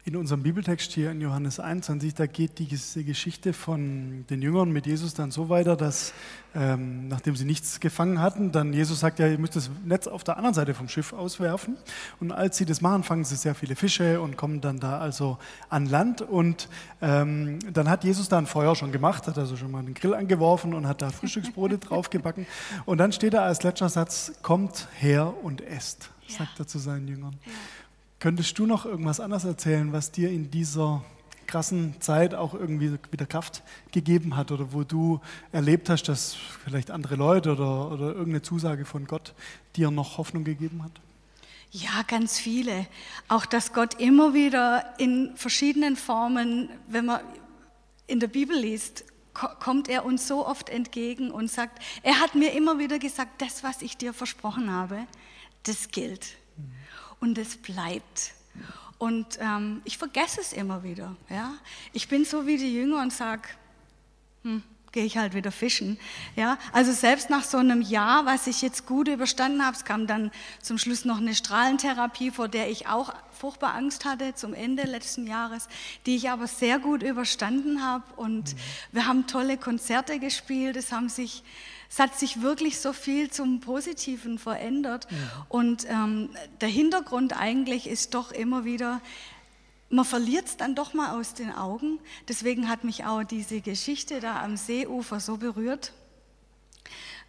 In 0.05 0.15
unserem 0.15 0.43
Bibeltext 0.43 0.93
hier 0.93 1.11
in 1.11 1.19
Johannes 1.19 1.59
21, 1.59 2.15
da 2.15 2.25
geht 2.25 2.57
diese 2.57 3.03
Geschichte 3.03 3.51
von 3.51 4.25
den 4.29 4.41
Jüngern 4.41 4.71
mit 4.71 4.85
Jesus 4.85 5.13
dann 5.13 5.29
so 5.29 5.49
weiter, 5.49 5.75
dass 5.75 6.13
ähm, 6.55 7.09
nachdem 7.09 7.35
sie 7.35 7.43
nichts 7.43 7.81
gefangen 7.81 8.21
hatten, 8.21 8.53
dann 8.53 8.71
Jesus 8.71 9.01
sagt, 9.01 9.19
ja, 9.19 9.27
ihr 9.27 9.37
müsst 9.37 9.57
das 9.57 9.69
Netz 9.83 10.07
auf 10.07 10.23
der 10.23 10.37
anderen 10.37 10.53
Seite 10.53 10.73
vom 10.73 10.87
Schiff 10.87 11.11
auswerfen. 11.11 11.75
Und 12.21 12.31
als 12.31 12.57
sie 12.57 12.65
das 12.65 12.79
machen, 12.79 13.03
fangen 13.03 13.25
sie 13.25 13.35
sehr 13.35 13.53
viele 13.55 13.75
Fische 13.75 14.21
und 14.21 14.37
kommen 14.37 14.61
dann 14.61 14.79
da 14.79 14.99
also 14.99 15.37
an 15.67 15.85
Land. 15.85 16.21
Und 16.21 16.69
ähm, 17.01 17.59
dann 17.71 17.89
hat 17.89 18.05
Jesus 18.05 18.29
da 18.29 18.37
ein 18.37 18.47
Feuer 18.47 18.77
schon 18.77 18.93
gemacht, 18.93 19.27
hat 19.27 19.37
also 19.37 19.57
schon 19.57 19.69
mal 19.69 19.83
den 19.83 19.95
Grill 19.95 20.13
angeworfen 20.13 20.73
und 20.73 20.87
hat 20.87 21.01
da 21.01 21.09
Frühstücksbrote 21.09 21.77
draufgebacken. 21.79 22.47
Und 22.85 22.99
dann 22.99 23.11
steht 23.11 23.33
da 23.33 23.43
als 23.43 23.63
letzter 23.63 23.89
Satz, 23.89 24.31
kommt 24.41 24.87
her 24.97 25.33
und 25.43 25.59
esst, 25.59 26.09
sagt 26.25 26.57
er 26.57 26.67
zu 26.67 26.79
seinen 26.79 27.09
Jüngern. 27.09 27.35
Könntest 28.19 28.59
du 28.59 28.65
noch 28.65 28.85
irgendwas 28.85 29.21
anderes 29.21 29.45
erzählen, 29.45 29.93
was 29.93 30.11
dir 30.11 30.29
in 30.29 30.51
dieser 30.51 31.03
krassen 31.47 31.99
Zeit 32.01 32.35
auch 32.35 32.53
irgendwie 32.53 32.97
wieder 33.11 33.25
Kraft 33.25 33.63
gegeben 33.91 34.35
hat 34.35 34.51
oder 34.51 34.73
wo 34.73 34.83
du 34.83 35.21
erlebt 35.51 35.89
hast, 35.89 36.03
dass 36.03 36.35
vielleicht 36.35 36.91
andere 36.91 37.15
Leute 37.15 37.53
oder, 37.53 37.91
oder 37.91 38.07
irgendeine 38.07 38.41
Zusage 38.41 38.83
von 38.83 39.05
Gott 39.07 39.33
dir 39.77 39.89
noch 39.89 40.17
Hoffnung 40.17 40.43
gegeben 40.43 40.83
hat? 40.83 40.91
Ja, 41.71 42.03
ganz 42.07 42.37
viele. 42.37 42.87
Auch 43.29 43.45
dass 43.45 43.73
Gott 43.73 43.95
immer 43.95 44.33
wieder 44.33 44.93
in 44.97 45.35
verschiedenen 45.35 45.95
Formen, 45.95 46.69
wenn 46.87 47.05
man 47.05 47.21
in 48.05 48.19
der 48.19 48.27
Bibel 48.27 48.57
liest, 48.57 49.05
kommt 49.33 49.87
er 49.87 50.03
uns 50.03 50.27
so 50.27 50.45
oft 50.45 50.69
entgegen 50.69 51.31
und 51.31 51.49
sagt, 51.49 51.81
er 52.03 52.19
hat 52.19 52.35
mir 52.35 52.51
immer 52.51 52.79
wieder 52.79 52.99
gesagt, 52.99 53.41
das, 53.41 53.63
was 53.63 53.81
ich 53.81 53.95
dir 53.95 54.13
versprochen 54.13 54.69
habe, 54.69 55.07
das 55.63 55.89
gilt 55.89 56.35
und 57.19 57.37
es 57.37 57.57
bleibt. 57.57 58.33
Und 58.97 59.39
ähm, 59.39 59.81
ich 59.85 59.97
vergesse 59.97 60.41
es 60.41 60.53
immer 60.53 60.83
wieder. 60.83 61.15
Ja? 61.29 61.53
Ich 61.93 62.07
bin 62.09 62.25
so 62.25 62.45
wie 62.45 62.57
die 62.57 62.73
Jünger 62.73 63.01
und 63.01 63.13
sage, 63.13 63.43
hm, 64.43 64.61
gehe 64.91 65.05
ich 65.05 65.17
halt 65.17 65.33
wieder 65.33 65.51
fischen. 65.51 65.99
Ja, 66.35 66.57
also 66.73 66.91
selbst 66.91 67.29
nach 67.29 67.43
so 67.43 67.57
einem 67.57 67.81
Jahr, 67.81 68.25
was 68.25 68.47
ich 68.47 68.61
jetzt 68.61 68.85
gut 68.85 69.07
überstanden 69.07 69.65
habe, 69.65 69.75
es 69.75 69.85
kam 69.85 70.07
dann 70.07 70.31
zum 70.61 70.77
Schluss 70.77 71.05
noch 71.05 71.17
eine 71.17 71.35
Strahlentherapie, 71.35 72.31
vor 72.31 72.47
der 72.47 72.69
ich 72.69 72.87
auch 72.87 73.13
furchtbar 73.31 73.75
Angst 73.75 74.05
hatte 74.05 74.35
zum 74.35 74.53
Ende 74.53 74.83
letzten 74.83 75.27
Jahres, 75.27 75.67
die 76.05 76.15
ich 76.15 76.29
aber 76.29 76.47
sehr 76.47 76.79
gut 76.79 77.03
überstanden 77.03 77.83
habe 77.83 78.03
und 78.15 78.53
mhm. 78.53 78.59
wir 78.91 79.05
haben 79.05 79.27
tolle 79.27 79.57
Konzerte 79.57 80.19
gespielt, 80.19 80.75
es 80.75 80.91
haben 80.91 81.09
sich 81.09 81.43
es 81.89 81.99
hat 81.99 82.17
sich 82.17 82.41
wirklich 82.41 82.79
so 82.79 82.93
viel 82.93 83.31
zum 83.31 83.61
Positiven 83.61 84.37
verändert. 84.37 85.07
Ja. 85.09 85.45
Und 85.49 85.87
ähm, 85.89 86.29
der 86.61 86.69
Hintergrund 86.69 87.35
eigentlich 87.39 87.87
ist 87.87 88.13
doch 88.13 88.31
immer 88.31 88.63
wieder, 88.63 89.01
man 89.89 90.05
verliert 90.05 90.45
es 90.45 90.57
dann 90.57 90.75
doch 90.75 90.93
mal 90.93 91.19
aus 91.19 91.33
den 91.33 91.51
Augen. 91.51 91.99
Deswegen 92.27 92.69
hat 92.69 92.83
mich 92.83 93.05
auch 93.05 93.23
diese 93.23 93.61
Geschichte 93.61 94.19
da 94.19 94.43
am 94.43 94.55
Seeufer 94.55 95.19
so 95.19 95.37
berührt, 95.37 95.93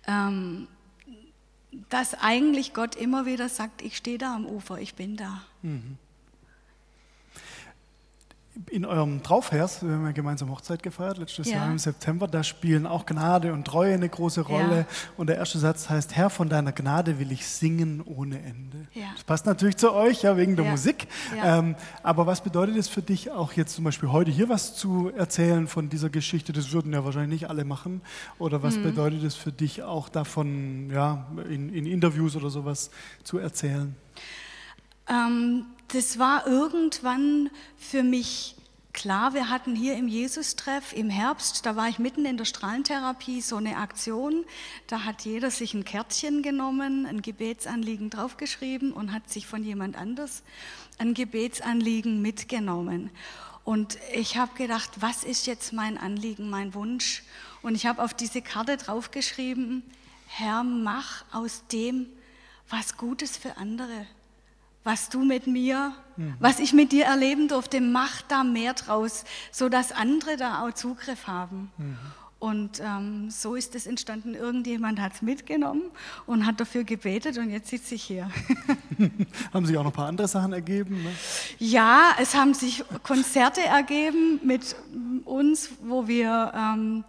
ähm, 0.07 0.69
dass 1.89 2.15
eigentlich 2.15 2.75
Gott 2.75 2.97
immer 2.97 3.25
wieder 3.25 3.49
sagt, 3.49 3.81
ich 3.81 3.97
stehe 3.97 4.19
da 4.19 4.35
am 4.35 4.45
Ufer, 4.45 4.79
ich 4.79 4.95
bin 4.95 5.17
da. 5.17 5.43
Mhm 5.63 5.97
in 8.69 8.85
eurem 8.85 9.23
Traufvers, 9.23 9.83
wir 9.83 9.93
haben 9.93 10.05
ja 10.05 10.13
gemeinsam 10.13 10.51
Hochzeit 10.51 10.83
gefeiert, 10.83 11.19
letztes 11.19 11.49
ja. 11.49 11.57
Jahr 11.57 11.71
im 11.71 11.79
September, 11.79 12.27
da 12.29 12.43
spielen 12.43 12.87
auch 12.87 13.07
Gnade 13.07 13.53
und 13.53 13.65
Treue 13.65 13.95
eine 13.95 14.09
große 14.09 14.43
Rolle. 14.43 14.79
Ja. 14.79 14.87
Und 15.17 15.29
der 15.29 15.37
erste 15.37 15.59
Satz 15.59 15.89
heißt, 15.89 16.17
Herr, 16.17 16.31
von 16.31 16.49
deiner 16.49 16.73
Gnade 16.73 17.19
will 17.19 17.33
ich 17.33 17.47
singen 17.47 18.03
ohne 18.05 18.43
Ende. 18.43 18.87
Ja. 18.93 19.07
Das 19.15 19.25
passt 19.25 19.47
natürlich 19.47 19.77
zu 19.77 19.93
euch, 19.93 20.23
ja, 20.23 20.37
wegen 20.37 20.57
der 20.57 20.65
Musik. 20.65 21.07
Ähm, 21.43 21.77
aber 22.03 22.27
was 22.27 22.43
bedeutet 22.43 22.77
es 22.77 22.89
für 22.89 23.03
dich 23.03 23.31
auch 23.31 23.53
jetzt 23.53 23.75
zum 23.75 23.85
Beispiel 23.85 24.11
heute 24.11 24.31
hier 24.31 24.49
was 24.49 24.75
zu 24.75 25.11
erzählen 25.17 25.67
von 25.67 25.89
dieser 25.89 26.11
Geschichte? 26.11 26.53
Das 26.53 26.73
würden 26.73 26.93
ja 26.93 27.05
wahrscheinlich 27.05 27.41
nicht 27.41 27.51
alle 27.51 27.65
machen. 27.65 28.03
Oder 28.39 28.63
was 28.63 28.77
mhm. 28.77 28.83
bedeutet 28.85 29.23
es 29.23 29.37
für 29.37 29.53
dich 29.53 29.83
auch 29.83 30.09
davon, 30.09 30.91
ja, 30.91 31.27
in, 31.49 31.73
in 31.73 31.87
Interviews 31.87 32.37
oder 32.37 32.51
sowas 32.51 32.91
zu 33.23 33.39
erzählen? 33.39 33.95
Ähm, 35.11 35.67
das 35.89 36.19
war 36.19 36.47
irgendwann 36.47 37.51
für 37.77 38.03
mich 38.03 38.55
klar. 38.93 39.35
Wir 39.35 39.49
hatten 39.49 39.75
hier 39.75 39.97
im 39.97 40.09
Jesus-Treff 40.09 40.93
im 40.93 41.11
Herbst, 41.11 41.67
da 41.67 41.77
war 41.77 41.89
ich 41.89 41.99
mitten 41.99 42.25
in 42.25 42.37
der 42.37 42.45
Strahlentherapie, 42.45 43.41
so 43.41 43.57
eine 43.57 43.77
Aktion. 43.77 44.45
Da 44.87 45.05
hat 45.05 45.23
jeder 45.23 45.51
sich 45.51 45.75
ein 45.75 45.85
Kärtchen 45.85 46.43
genommen, 46.43 47.07
ein 47.07 47.23
Gebetsanliegen 47.23 48.11
draufgeschrieben 48.11 48.93
und 48.93 49.13
hat 49.13 49.29
sich 49.31 49.47
von 49.47 49.65
jemand 49.65 49.97
anders 49.97 50.43
ein 50.99 51.15
Gebetsanliegen 51.15 52.23
mitgenommen. 52.23 53.11
Und 53.65 53.99
ich 54.15 54.37
habe 54.37 54.55
gedacht, 54.57 54.91
was 55.01 55.25
ist 55.25 55.47
jetzt 55.47 55.73
mein 55.73 55.99
Anliegen, 55.99 56.51
mein 56.51 56.75
Wunsch? 56.75 57.25
Und 57.63 57.75
ich 57.75 57.87
habe 57.87 58.03
auf 58.03 58.15
diese 58.15 58.43
Karte 58.43 58.77
draufgeschrieben, 58.77 59.83
Herr, 60.29 60.63
mach 60.63 61.25
aus 61.33 61.65
dem 61.73 62.07
was 62.69 62.97
Gutes 62.97 63.37
für 63.37 63.57
andere 63.57 64.07
was 64.85 65.09
du 65.09 65.25
mit 65.25 65.47
mir, 65.47 65.93
mhm. 66.17 66.35
was 66.39 66.59
ich 66.59 66.73
mit 66.73 66.93
dir 66.93 67.05
erleben 67.05 67.49
durfte, 67.49 67.81
mach 67.81 68.23
da 68.23 68.45
mehr 68.45 68.75
draus, 68.75 69.25
sodass 69.53 69.93
andere 69.93 70.37
da 70.37 70.63
auch 70.63 70.73
Zugriff 70.73 71.27
haben. 71.27 71.71
Mhm. 71.77 71.99
Und 72.41 72.81
ähm, 72.81 73.31
so 73.31 73.55
ist 73.55 73.75
es 73.75 73.87
entstanden. 73.87 74.35
Irgendjemand 74.35 74.99
hat 74.99 75.13
es 75.13 75.21
mitgenommen 75.21 75.83
und 76.25 76.47
hat 76.47 76.59
dafür 76.59 76.85
gebetet 76.85 77.37
und 77.37 77.51
jetzt 77.51 77.69
sitze 77.69 77.95
ich 77.95 78.03
hier. 78.03 78.31
haben 79.53 79.67
sich 79.67 79.77
auch 79.77 79.85
noch 79.85 79.91
ein 79.91 79.95
paar 79.95 80.09
andere 80.09 80.27
Sachen 80.27 80.55
ergeben? 80.55 81.03
Ne? 81.03 81.13
Ja, 81.59 82.15
es 82.19 82.35
haben 82.35 82.55
sich 82.55 82.83
Konzerte 83.03 83.61
ergeben 83.61 84.41
mit 84.43 84.75
uns, 85.27 85.69
wo 85.83 86.09
wir 86.09 86.51
ähm, 86.57 87.05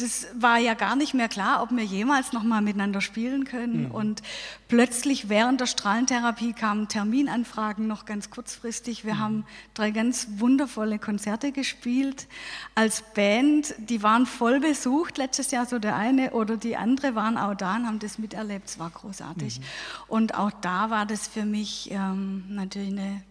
das 0.00 0.26
war 0.34 0.58
ja 0.58 0.74
gar 0.74 0.96
nicht 0.96 1.14
mehr 1.14 1.28
klar, 1.28 1.62
ob 1.62 1.70
wir 1.70 1.84
jemals 1.84 2.32
noch 2.32 2.42
mal 2.42 2.60
miteinander 2.60 3.00
spielen 3.00 3.44
können. 3.44 3.84
Mhm. 3.84 3.90
Und 3.90 4.22
plötzlich 4.68 5.28
während 5.28 5.60
der 5.60 5.66
Strahlentherapie 5.66 6.52
kamen 6.52 6.88
Terminanfragen 6.88 7.86
noch 7.86 8.04
ganz 8.04 8.30
kurzfristig. 8.30 9.04
Wir 9.04 9.14
mhm. 9.14 9.18
haben 9.18 9.46
drei 9.74 9.90
ganz 9.90 10.28
wundervolle 10.36 10.98
Konzerte 10.98 11.52
gespielt 11.52 12.26
als 12.74 13.02
Band. 13.14 13.74
Die 13.78 14.02
waren 14.02 14.26
voll 14.26 14.60
besucht 14.60 15.18
letztes 15.18 15.50
Jahr, 15.50 15.66
so 15.66 15.78
der 15.78 15.96
eine 15.96 16.32
oder 16.32 16.56
die 16.56 16.76
andere 16.76 17.14
waren 17.14 17.36
auch 17.36 17.54
da 17.54 17.76
und 17.76 17.86
haben 17.86 17.98
das 17.98 18.18
miterlebt. 18.18 18.68
Es 18.68 18.78
war 18.78 18.90
großartig. 18.90 19.60
Mhm. 19.60 19.64
Und 20.08 20.34
auch 20.34 20.50
da 20.60 20.90
war 20.90 21.06
das 21.06 21.28
für 21.28 21.44
mich 21.44 21.90
ähm, 21.90 22.44
natürlich 22.48 22.92
eine 22.92 23.22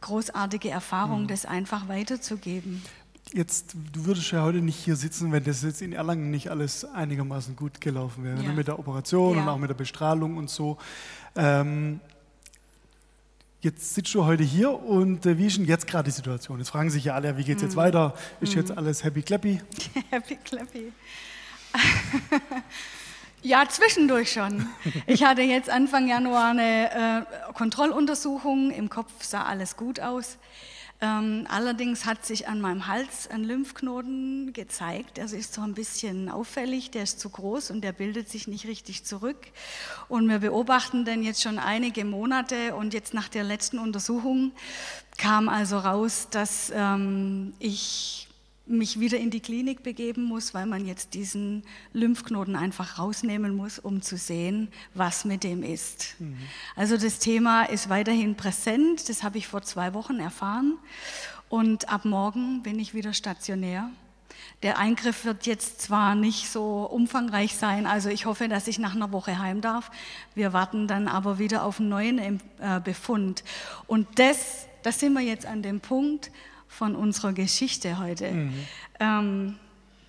großartige 0.00 0.68
Erfahrung, 0.70 1.22
mhm. 1.22 1.28
das 1.28 1.46
einfach 1.46 1.88
weiterzugeben 1.88 2.82
jetzt, 3.32 3.74
du 3.92 4.04
würdest 4.04 4.30
ja 4.32 4.42
heute 4.42 4.58
nicht 4.58 4.76
hier 4.76 4.96
sitzen, 4.96 5.32
wenn 5.32 5.44
das 5.44 5.62
jetzt 5.62 5.82
in 5.82 5.92
Erlangen 5.92 6.30
nicht 6.30 6.50
alles 6.50 6.84
einigermaßen 6.84 7.56
gut 7.56 7.80
gelaufen 7.80 8.24
wäre, 8.24 8.36
ne? 8.36 8.44
ja. 8.44 8.52
mit 8.52 8.68
der 8.68 8.78
Operation 8.78 9.36
ja. 9.36 9.42
und 9.42 9.48
auch 9.48 9.58
mit 9.58 9.70
der 9.70 9.74
Bestrahlung 9.74 10.36
und 10.36 10.50
so. 10.50 10.78
Ähm, 11.36 12.00
jetzt 13.60 13.94
sitzt 13.94 14.14
du 14.14 14.24
heute 14.24 14.42
hier 14.42 14.72
und 14.72 15.24
äh, 15.26 15.38
wie 15.38 15.46
ist 15.46 15.56
denn 15.56 15.64
jetzt 15.64 15.86
gerade 15.86 16.04
die 16.04 16.10
Situation? 16.10 16.58
Jetzt 16.58 16.70
fragen 16.70 16.90
sich 16.90 17.04
ja 17.04 17.14
alle, 17.14 17.36
wie 17.36 17.44
geht 17.44 17.56
es 17.56 17.62
jetzt 17.62 17.74
mhm. 17.74 17.80
weiter? 17.80 18.14
Ist 18.40 18.54
mhm. 18.54 18.60
jetzt 18.60 18.76
alles 18.76 19.04
happy 19.04 19.22
clappy? 19.22 19.60
happy 20.10 20.36
clappy. 20.36 20.92
Ja, 23.44 23.64
zwischendurch 23.68 24.30
schon. 24.30 24.68
Ich 25.08 25.24
hatte 25.24 25.42
jetzt 25.42 25.68
Anfang 25.68 26.06
Januar 26.06 26.50
eine 26.50 27.26
äh, 27.26 27.52
Kontrolluntersuchung. 27.54 28.70
Im 28.70 28.88
Kopf 28.88 29.10
sah 29.24 29.42
alles 29.42 29.76
gut 29.76 29.98
aus. 29.98 30.38
Ähm, 31.02 31.48
allerdings 31.50 32.06
hat 32.06 32.24
sich 32.24 32.46
an 32.46 32.60
meinem 32.60 32.86
Hals 32.86 33.28
ein 33.28 33.42
Lymphknoten 33.42 34.52
gezeigt. 34.52 35.18
Also 35.18 35.36
ist 35.36 35.52
so 35.52 35.60
ein 35.60 35.74
bisschen 35.74 36.28
auffällig, 36.28 36.92
der 36.92 37.02
ist 37.02 37.18
zu 37.18 37.28
groß 37.28 37.72
und 37.72 37.80
der 37.82 37.90
bildet 37.90 38.28
sich 38.28 38.46
nicht 38.46 38.68
richtig 38.68 39.02
zurück. 39.02 39.48
Und 40.08 40.28
wir 40.28 40.38
beobachten 40.38 41.04
den 41.04 41.24
jetzt 41.24 41.42
schon 41.42 41.58
einige 41.58 42.04
Monate 42.04 42.76
und 42.76 42.94
jetzt 42.94 43.14
nach 43.14 43.28
der 43.28 43.42
letzten 43.42 43.80
Untersuchung 43.80 44.52
kam 45.18 45.48
also 45.48 45.78
raus, 45.78 46.28
dass 46.30 46.72
ähm, 46.72 47.52
ich 47.58 48.28
mich 48.72 48.98
wieder 48.98 49.18
in 49.18 49.30
die 49.30 49.40
Klinik 49.40 49.82
begeben 49.82 50.24
muss, 50.24 50.54
weil 50.54 50.66
man 50.66 50.86
jetzt 50.86 51.14
diesen 51.14 51.62
Lymphknoten 51.92 52.56
einfach 52.56 52.98
rausnehmen 52.98 53.54
muss, 53.54 53.78
um 53.78 54.02
zu 54.02 54.16
sehen, 54.16 54.68
was 54.94 55.24
mit 55.24 55.44
dem 55.44 55.62
ist. 55.62 56.16
Mhm. 56.18 56.36
Also 56.74 56.96
das 56.96 57.18
Thema 57.18 57.64
ist 57.64 57.88
weiterhin 57.88 58.34
präsent, 58.34 59.08
das 59.08 59.22
habe 59.22 59.38
ich 59.38 59.46
vor 59.46 59.62
zwei 59.62 59.94
Wochen 59.94 60.18
erfahren 60.18 60.78
und 61.48 61.88
ab 61.88 62.04
morgen 62.04 62.62
bin 62.62 62.78
ich 62.78 62.94
wieder 62.94 63.12
stationär. 63.12 63.90
Der 64.62 64.78
Eingriff 64.78 65.24
wird 65.24 65.46
jetzt 65.46 65.80
zwar 65.80 66.14
nicht 66.14 66.50
so 66.50 66.84
umfangreich 66.84 67.56
sein, 67.56 67.86
also 67.86 68.08
ich 68.08 68.26
hoffe, 68.26 68.48
dass 68.48 68.68
ich 68.68 68.78
nach 68.78 68.94
einer 68.94 69.12
Woche 69.12 69.38
heim 69.38 69.60
darf. 69.60 69.90
Wir 70.34 70.52
warten 70.52 70.86
dann 70.86 71.08
aber 71.08 71.38
wieder 71.38 71.64
auf 71.64 71.80
einen 71.80 71.88
neuen 71.88 72.18
äh, 72.18 72.80
Befund. 72.82 73.42
Und 73.86 74.06
das, 74.18 74.66
das 74.82 75.00
sind 75.00 75.14
wir 75.14 75.20
jetzt 75.20 75.46
an 75.46 75.62
dem 75.62 75.80
Punkt, 75.80 76.30
von 76.72 76.96
unserer 76.96 77.32
Geschichte 77.32 77.98
heute. 77.98 78.30
Mhm. 78.32 78.54
Ähm, 78.98 79.56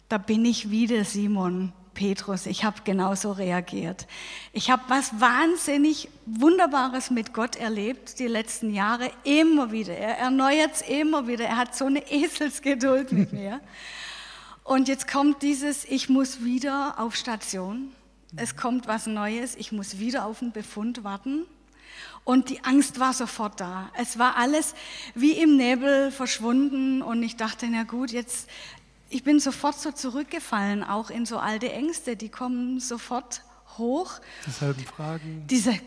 da 0.10 0.18
bin 0.18 0.46
ich 0.46 0.70
wieder 0.72 1.04
Simon 1.04 1.74
Petrus. 1.94 2.46
Ich 2.46 2.64
habe 2.64 2.78
genauso 2.84 3.32
reagiert. 3.32 4.08
Ich 4.52 4.72
habe 4.72 4.82
was 4.88 5.20
wahnsinnig 5.20 6.10
Wunderbares 6.26 7.12
mit 7.12 7.34
Gott 7.34 7.56
erlebt 7.56 8.20
die 8.20 8.28
letzten 8.28 8.74
Jahre, 8.74 9.12
immer 9.24 9.72
wieder. 9.72 9.96
Er 9.96 10.18
erneuert 10.18 10.76
es 10.76 10.82
immer 10.82 11.28
wieder. 11.28 11.46
Er 11.46 11.58
hat 11.58 11.76
so 11.76 11.86
eine 11.86 12.12
Eselsgeduld 12.12 13.12
mit 13.12 13.34
mir. 13.34 13.62
Und 14.64 14.88
jetzt 14.88 15.08
kommt 15.08 15.42
dieses, 15.42 15.86
ich 15.86 16.10
muss 16.10 16.44
wieder 16.44 16.96
auf 16.98 17.16
Station. 17.16 17.92
Es 18.36 18.56
kommt 18.56 18.88
was 18.88 19.06
Neues. 19.06 19.56
Ich 19.56 19.72
muss 19.72 20.00
wieder 20.00 20.26
auf 20.26 20.40
den 20.40 20.52
Befund 20.52 21.04
warten. 21.04 21.46
Und 22.24 22.50
die 22.50 22.64
Angst 22.64 23.00
war 23.00 23.14
sofort 23.14 23.60
da. 23.60 23.90
Es 23.98 24.18
war 24.18 24.38
alles 24.38 24.76
wie 25.14 25.34
im 25.34 25.58
Nebel 25.58 26.12
verschwunden 26.12 27.02
und 27.02 27.22
ich 27.22 27.36
dachte, 27.36 27.68
na 27.70 27.84
gut, 27.84 28.12
jetzt, 28.12 28.50
ich 29.10 29.24
bin 29.24 29.40
sofort 29.40 29.80
so 29.80 29.92
zurückgefallen, 29.92 30.84
auch 30.84 31.10
in 31.10 31.26
so 31.26 31.38
alte 31.38 31.72
Ängste, 31.72 32.16
die 32.16 32.30
kommen 32.30 32.80
sofort 32.80 33.42
hoch. 33.78 34.20
Dieselben 34.46 34.86
Fragen. 34.86 35.46
Diese, 35.48 35.78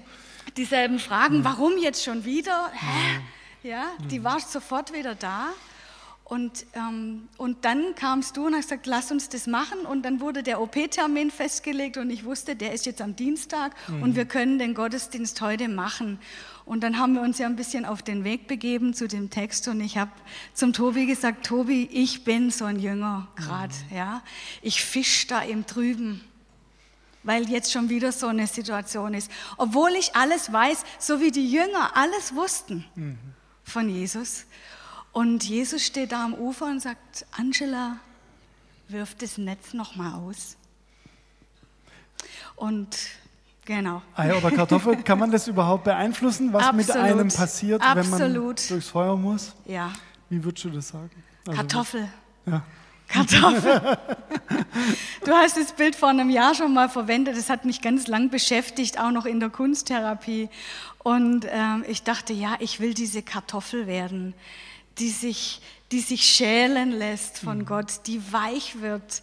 dieselben 0.57 0.99
Fragen, 0.99 1.39
ja. 1.39 1.45
warum 1.45 1.79
jetzt 1.79 2.05
schon 2.05 2.25
wieder? 2.25 2.71
Hä? 2.73 3.21
Ja, 3.63 3.71
ja 3.71 3.85
die 4.11 4.23
war 4.23 4.41
sofort 4.41 4.93
wieder 4.93 5.15
da. 5.15 5.51
Und, 6.29 6.67
ähm, 6.75 7.29
und 7.37 7.65
dann 7.65 7.95
kamst 7.95 8.37
du 8.37 8.49
und 8.49 8.55
hast 8.57 8.65
gesagt, 8.65 8.87
lass 8.87 9.13
uns 9.13 9.29
das 9.29 9.47
machen. 9.47 9.87
Und 9.87 10.03
dann 10.03 10.21
wurde 10.21 10.43
der 10.43 10.61
OP-Termin 10.61 11.31
festgelegt 11.31 11.99
und 11.99 12.11
ich 12.11 12.25
wusste, 12.25 12.57
der 12.57 12.73
ist 12.73 12.85
jetzt 12.85 13.01
am 13.01 13.15
Dienstag 13.15 13.77
mhm. 13.87 14.03
und 14.03 14.17
wir 14.17 14.25
können 14.25 14.59
den 14.59 14.75
Gottesdienst 14.75 15.41
heute 15.41 15.69
machen. 15.69 16.19
Und 16.65 16.83
dann 16.83 16.99
haben 16.99 17.15
wir 17.15 17.23
uns 17.23 17.39
ja 17.39 17.47
ein 17.47 17.55
bisschen 17.55 17.85
auf 17.85 18.03
den 18.03 18.25
Weg 18.25 18.49
begeben 18.49 18.93
zu 18.93 19.07
dem 19.07 19.31
Text 19.31 19.69
und 19.69 19.81
ich 19.81 19.99
habe 19.99 20.11
zum 20.53 20.73
Tobi 20.73 21.07
gesagt, 21.07 21.47
Tobi, 21.47 21.89
ich 21.93 22.25
bin 22.25 22.51
so 22.51 22.65
ein 22.65 22.81
Jünger 22.81 23.29
gerade, 23.37 23.75
mhm. 23.91 23.97
ja. 23.97 24.23
Ich 24.63 24.85
fisch 24.85 25.29
da 25.29 25.43
im 25.43 25.65
Trüben, 25.65 26.23
weil 27.23 27.49
jetzt 27.49 27.71
schon 27.71 27.89
wieder 27.89 28.11
so 28.11 28.27
eine 28.27 28.49
Situation 28.49 29.15
ist. 29.15 29.31
Obwohl 29.59 29.93
ich 29.93 30.17
alles 30.17 30.53
weiß, 30.53 30.83
so 30.99 31.21
wie 31.21 31.31
die 31.31 31.49
Jünger 31.49 31.97
alles 31.97 32.35
wussten 32.35 32.85
mhm. 32.97 33.17
von 33.63 33.89
Jesus. 33.89 34.47
Und 35.17 35.45
Jesus 35.45 35.83
steht 35.83 36.13
da 36.13 36.27
am 36.27 36.35
Ufer 36.35 36.67
und 36.67 36.83
sagt, 36.83 37.25
Angela, 37.39 37.97
wirf 38.89 39.15
das 39.15 39.39
Netz 39.39 39.73
noch 39.73 39.97
mal 39.97 40.13
aus. 40.13 40.59
Und 42.55 42.95
genau. 43.65 44.03
Ei 44.15 44.37
oder 44.37 44.51
Kartoffel, 44.51 44.97
kann 45.05 45.19
man 45.19 45.31
das 45.31 45.49
überhaupt 45.49 45.85
beeinflussen, 45.85 46.53
was 46.53 46.65
Absolut. 46.65 46.87
mit 46.89 46.97
einem 46.97 47.29
passiert, 47.29 47.81
Absolut. 47.81 48.21
wenn 48.21 48.33
man 48.35 48.57
durchs 48.69 48.89
Feuer 48.91 49.17
muss? 49.17 49.55
Ja. 49.65 49.91
Wie 50.29 50.45
würdest 50.45 50.67
du 50.67 50.69
das 50.69 50.89
sagen? 50.89 51.25
Also, 51.47 51.61
Kartoffel. 51.63 52.09
Ja. 52.45 52.63
Kartoffel. 53.09 53.99
Du 55.25 55.33
hast 55.33 55.57
das 55.57 55.73
Bild 55.73 55.97
vor 55.97 56.11
einem 56.11 56.29
Jahr 56.29 56.55
schon 56.55 56.75
mal 56.75 56.91
verwendet. 56.91 57.37
Das 57.37 57.49
hat 57.49 57.65
mich 57.65 57.81
ganz 57.81 58.07
lang 58.07 58.29
beschäftigt, 58.29 59.01
auch 59.01 59.11
noch 59.11 59.25
in 59.25 59.41
der 59.41 59.49
Kunsttherapie. 59.49 60.51
Und 60.99 61.47
ähm, 61.51 61.85
ich 61.89 62.03
dachte, 62.03 62.35
ja, 62.35 62.57
ich 62.61 62.81
will 62.81 62.93
diese 62.93 63.23
Kartoffel 63.23 63.87
werden 63.87 64.35
die 64.99 65.11
sich, 65.11 65.61
die 65.93 66.01
sich 66.01 66.25
schälen 66.25 66.91
lässt 66.93 67.39
von 67.39 67.59
mhm. 67.59 67.67
Gott, 67.67 68.07
die 68.07 68.33
weich 68.33 68.81
wird, 68.81 69.23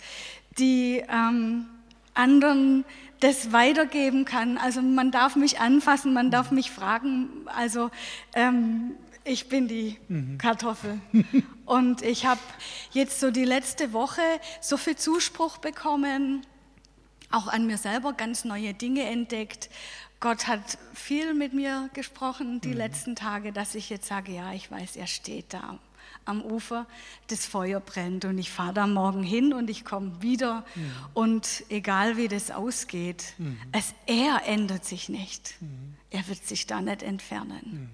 die 0.57 1.03
ähm, 1.09 1.65
anderen 2.13 2.85
das 3.19 3.51
weitergeben 3.51 4.25
kann. 4.25 4.57
Also 4.57 4.81
man 4.81 5.11
darf 5.11 5.35
mich 5.35 5.59
anfassen, 5.59 6.13
man 6.13 6.29
darf 6.29 6.51
mich 6.51 6.71
fragen. 6.71 7.29
Also 7.45 7.89
ähm, 8.33 8.91
ich 9.23 9.47
bin 9.47 9.67
die 9.67 9.97
mhm. 10.09 10.37
Kartoffel. 10.37 10.99
Und 11.65 12.01
ich 12.01 12.25
habe 12.25 12.41
jetzt 12.91 13.19
so 13.19 13.31
die 13.31 13.45
letzte 13.45 13.93
Woche 13.93 14.21
so 14.59 14.75
viel 14.75 14.97
Zuspruch 14.97 15.57
bekommen, 15.57 16.45
auch 17.33 17.47
an 17.47 17.65
mir 17.65 17.77
selber 17.77 18.13
ganz 18.13 18.45
neue 18.45 18.73
Dinge 18.73 19.03
entdeckt. 19.03 19.69
Gott 20.19 20.47
hat 20.47 20.77
viel 20.93 21.33
mit 21.33 21.53
mir 21.53 21.89
gesprochen 21.93 22.61
die 22.61 22.69
mhm. 22.69 22.77
letzten 22.77 23.15
Tage, 23.15 23.51
dass 23.51 23.75
ich 23.75 23.89
jetzt 23.89 24.07
sage, 24.07 24.31
ja, 24.31 24.53
ich 24.53 24.71
weiß, 24.71 24.95
er 24.95 25.07
steht 25.07 25.53
da 25.53 25.79
am 26.25 26.41
Ufer, 26.41 26.85
das 27.27 27.45
Feuer 27.45 27.79
brennt 27.79 28.23
und 28.23 28.37
ich 28.37 28.49
fahre 28.49 28.73
da 28.73 28.87
morgen 28.87 29.23
hin 29.23 29.53
und 29.53 29.69
ich 29.69 29.83
komme 29.83 30.21
wieder 30.21 30.63
mhm. 30.75 30.91
und 31.13 31.63
egal 31.69 32.15
wie 32.15 32.29
das 32.29 32.51
ausgeht, 32.51 33.33
mhm. 33.37 33.57
es, 33.73 33.93
er 34.05 34.43
ändert 34.45 34.85
sich 34.85 35.09
nicht. 35.09 35.55
Mhm. 35.59 35.95
Er 36.09 36.25
wird 36.27 36.45
sich 36.45 36.67
da 36.67 36.79
nicht 36.79 37.03
entfernen. 37.03 37.89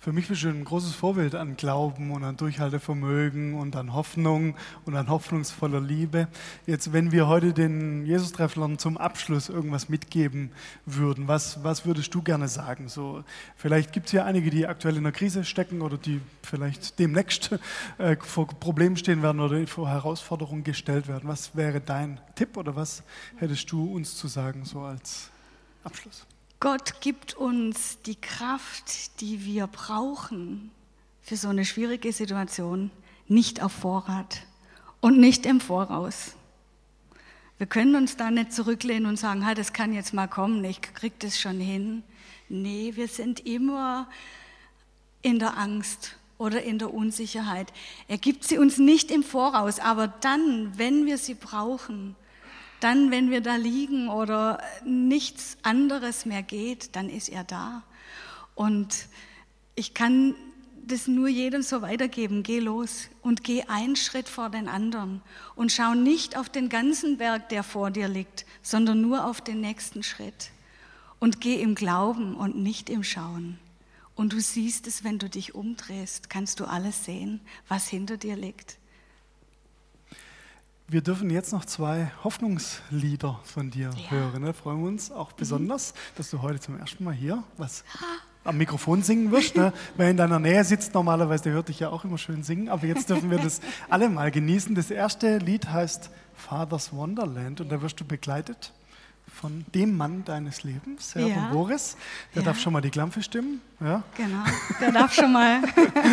Für 0.00 0.12
mich 0.12 0.28
du 0.28 0.48
ein 0.48 0.64
großes 0.64 0.94
Vorbild 0.94 1.34
an 1.34 1.56
Glauben 1.56 2.12
und 2.12 2.22
an 2.22 2.36
Durchhaltevermögen 2.36 3.54
und 3.54 3.74
an 3.74 3.92
Hoffnung 3.92 4.54
und 4.84 4.94
an 4.94 5.08
hoffnungsvoller 5.08 5.80
Liebe. 5.80 6.28
Jetzt, 6.66 6.92
wenn 6.92 7.10
wir 7.10 7.26
heute 7.26 7.52
den 7.52 8.06
Jesus-Trefflern 8.06 8.78
zum 8.78 8.96
Abschluss 8.96 9.48
irgendwas 9.48 9.88
mitgeben 9.88 10.52
würden, 10.86 11.26
was, 11.26 11.64
was 11.64 11.84
würdest 11.84 12.14
du 12.14 12.22
gerne 12.22 12.46
sagen? 12.46 12.88
So, 12.88 13.24
vielleicht 13.56 13.92
gibt 13.92 14.06
es 14.06 14.12
ja 14.12 14.24
einige, 14.24 14.50
die 14.50 14.68
aktuell 14.68 14.94
in 14.94 15.04
einer 15.04 15.10
Krise 15.10 15.42
stecken 15.42 15.82
oder 15.82 15.98
die 15.98 16.20
vielleicht 16.44 17.00
demnächst 17.00 17.58
äh, 17.98 18.16
vor 18.20 18.46
Problemen 18.46 18.96
stehen 18.96 19.20
werden 19.24 19.40
oder 19.40 19.66
vor 19.66 19.88
Herausforderungen 19.88 20.62
gestellt 20.62 21.08
werden. 21.08 21.28
Was 21.28 21.56
wäre 21.56 21.80
dein 21.80 22.20
Tipp 22.36 22.56
oder 22.56 22.76
was 22.76 23.02
hättest 23.36 23.72
du 23.72 23.92
uns 23.92 24.16
zu 24.16 24.28
sagen, 24.28 24.64
so 24.64 24.82
als 24.82 25.30
Abschluss? 25.82 26.24
Gott 26.60 27.00
gibt 27.00 27.34
uns 27.34 27.98
die 28.04 28.16
Kraft, 28.16 29.20
die 29.20 29.44
wir 29.44 29.68
brauchen 29.68 30.72
für 31.22 31.36
so 31.36 31.48
eine 31.48 31.64
schwierige 31.64 32.12
Situation, 32.12 32.90
nicht 33.28 33.62
auf 33.62 33.70
Vorrat 33.70 34.42
und 35.00 35.20
nicht 35.20 35.46
im 35.46 35.60
Voraus. 35.60 36.34
Wir 37.58 37.68
können 37.68 37.94
uns 37.94 38.16
da 38.16 38.32
nicht 38.32 38.52
zurücklehnen 38.52 39.06
und 39.06 39.18
sagen, 39.18 39.46
ha, 39.46 39.54
das 39.54 39.72
kann 39.72 39.92
jetzt 39.92 40.14
mal 40.14 40.26
kommen, 40.26 40.64
ich 40.64 40.80
krieg 40.80 41.18
das 41.20 41.38
schon 41.38 41.60
hin. 41.60 42.02
Nee, 42.48 42.92
wir 42.96 43.06
sind 43.06 43.46
immer 43.46 44.08
in 45.22 45.38
der 45.38 45.58
Angst 45.58 46.16
oder 46.38 46.62
in 46.62 46.80
der 46.80 46.92
Unsicherheit. 46.92 47.72
Er 48.08 48.18
gibt 48.18 48.44
sie 48.44 48.58
uns 48.58 48.78
nicht 48.78 49.12
im 49.12 49.22
Voraus, 49.22 49.78
aber 49.78 50.08
dann, 50.08 50.76
wenn 50.76 51.06
wir 51.06 51.18
sie 51.18 51.34
brauchen, 51.34 52.16
dann, 52.80 53.10
wenn 53.10 53.30
wir 53.30 53.40
da 53.40 53.56
liegen 53.56 54.08
oder 54.08 54.62
nichts 54.84 55.56
anderes 55.62 56.26
mehr 56.26 56.42
geht, 56.42 56.94
dann 56.96 57.08
ist 57.08 57.28
er 57.28 57.44
da. 57.44 57.82
Und 58.54 59.08
ich 59.74 59.94
kann 59.94 60.34
das 60.88 61.06
nur 61.06 61.28
jedem 61.28 61.62
so 61.62 61.82
weitergeben. 61.82 62.42
Geh 62.42 62.60
los 62.60 63.08
und 63.22 63.44
geh 63.44 63.62
einen 63.64 63.96
Schritt 63.96 64.28
vor 64.28 64.48
den 64.48 64.68
anderen 64.68 65.22
und 65.54 65.70
schau 65.70 65.94
nicht 65.94 66.36
auf 66.36 66.48
den 66.48 66.68
ganzen 66.68 67.18
Berg, 67.18 67.48
der 67.50 67.62
vor 67.62 67.90
dir 67.90 68.08
liegt, 68.08 68.46
sondern 68.62 69.00
nur 69.00 69.26
auf 69.26 69.40
den 69.40 69.60
nächsten 69.60 70.02
Schritt. 70.02 70.50
Und 71.20 71.40
geh 71.40 71.60
im 71.60 71.74
Glauben 71.74 72.34
und 72.36 72.56
nicht 72.56 72.90
im 72.90 73.04
Schauen. 73.04 73.58
Und 74.14 74.32
du 74.32 74.40
siehst 74.40 74.86
es, 74.86 75.04
wenn 75.04 75.18
du 75.18 75.28
dich 75.28 75.54
umdrehst, 75.54 76.30
kannst 76.30 76.58
du 76.60 76.64
alles 76.64 77.04
sehen, 77.04 77.40
was 77.68 77.88
hinter 77.88 78.16
dir 78.16 78.36
liegt. 78.36 78.78
Wir 80.90 81.02
dürfen 81.02 81.28
jetzt 81.28 81.52
noch 81.52 81.66
zwei 81.66 82.10
Hoffnungslieder 82.24 83.40
von 83.44 83.70
dir 83.70 83.90
ja. 83.94 84.10
hören. 84.10 84.40
Ne? 84.40 84.54
Freuen 84.54 84.80
wir 84.80 84.88
uns 84.88 85.10
auch 85.10 85.32
besonders, 85.32 85.92
mhm. 85.92 85.96
dass 86.16 86.30
du 86.30 86.40
heute 86.40 86.60
zum 86.60 86.78
ersten 86.80 87.04
Mal 87.04 87.12
hier 87.12 87.44
was 87.58 87.84
am 88.42 88.56
Mikrofon 88.56 89.02
singen 89.02 89.30
wirst. 89.30 89.54
Ne? 89.54 89.74
Wer 89.98 90.08
in 90.08 90.16
deiner 90.16 90.38
Nähe 90.38 90.64
sitzt, 90.64 90.94
normalerweise, 90.94 91.42
der 91.44 91.52
hört 91.52 91.68
dich 91.68 91.80
ja 91.80 91.90
auch 91.90 92.04
immer 92.04 92.16
schön 92.16 92.42
singen. 92.42 92.70
Aber 92.70 92.86
jetzt 92.86 93.10
dürfen 93.10 93.30
wir 93.30 93.36
das 93.36 93.60
alle 93.90 94.08
mal 94.08 94.30
genießen. 94.30 94.74
Das 94.74 94.90
erste 94.90 95.36
Lied 95.36 95.68
heißt 95.68 96.08
Father's 96.34 96.90
Wonderland 96.90 97.60
und 97.60 97.70
da 97.70 97.82
wirst 97.82 98.00
du 98.00 98.06
begleitet 98.06 98.72
von 99.28 99.64
dem 99.74 99.96
Mann 99.96 100.24
deines 100.24 100.62
Lebens, 100.64 101.14
Herr 101.14 101.26
ja. 101.26 101.34
von 101.34 101.50
Boris. 101.50 101.96
Der 102.34 102.42
ja. 102.42 102.48
darf 102.48 102.58
schon 102.60 102.72
mal 102.72 102.80
die 102.80 102.90
Klampfe 102.90 103.22
stimmen. 103.22 103.60
Ja. 103.80 104.02
Genau, 104.16 104.42
der 104.80 104.90
darf 104.90 105.14
schon 105.14 105.32
mal. 105.32 105.60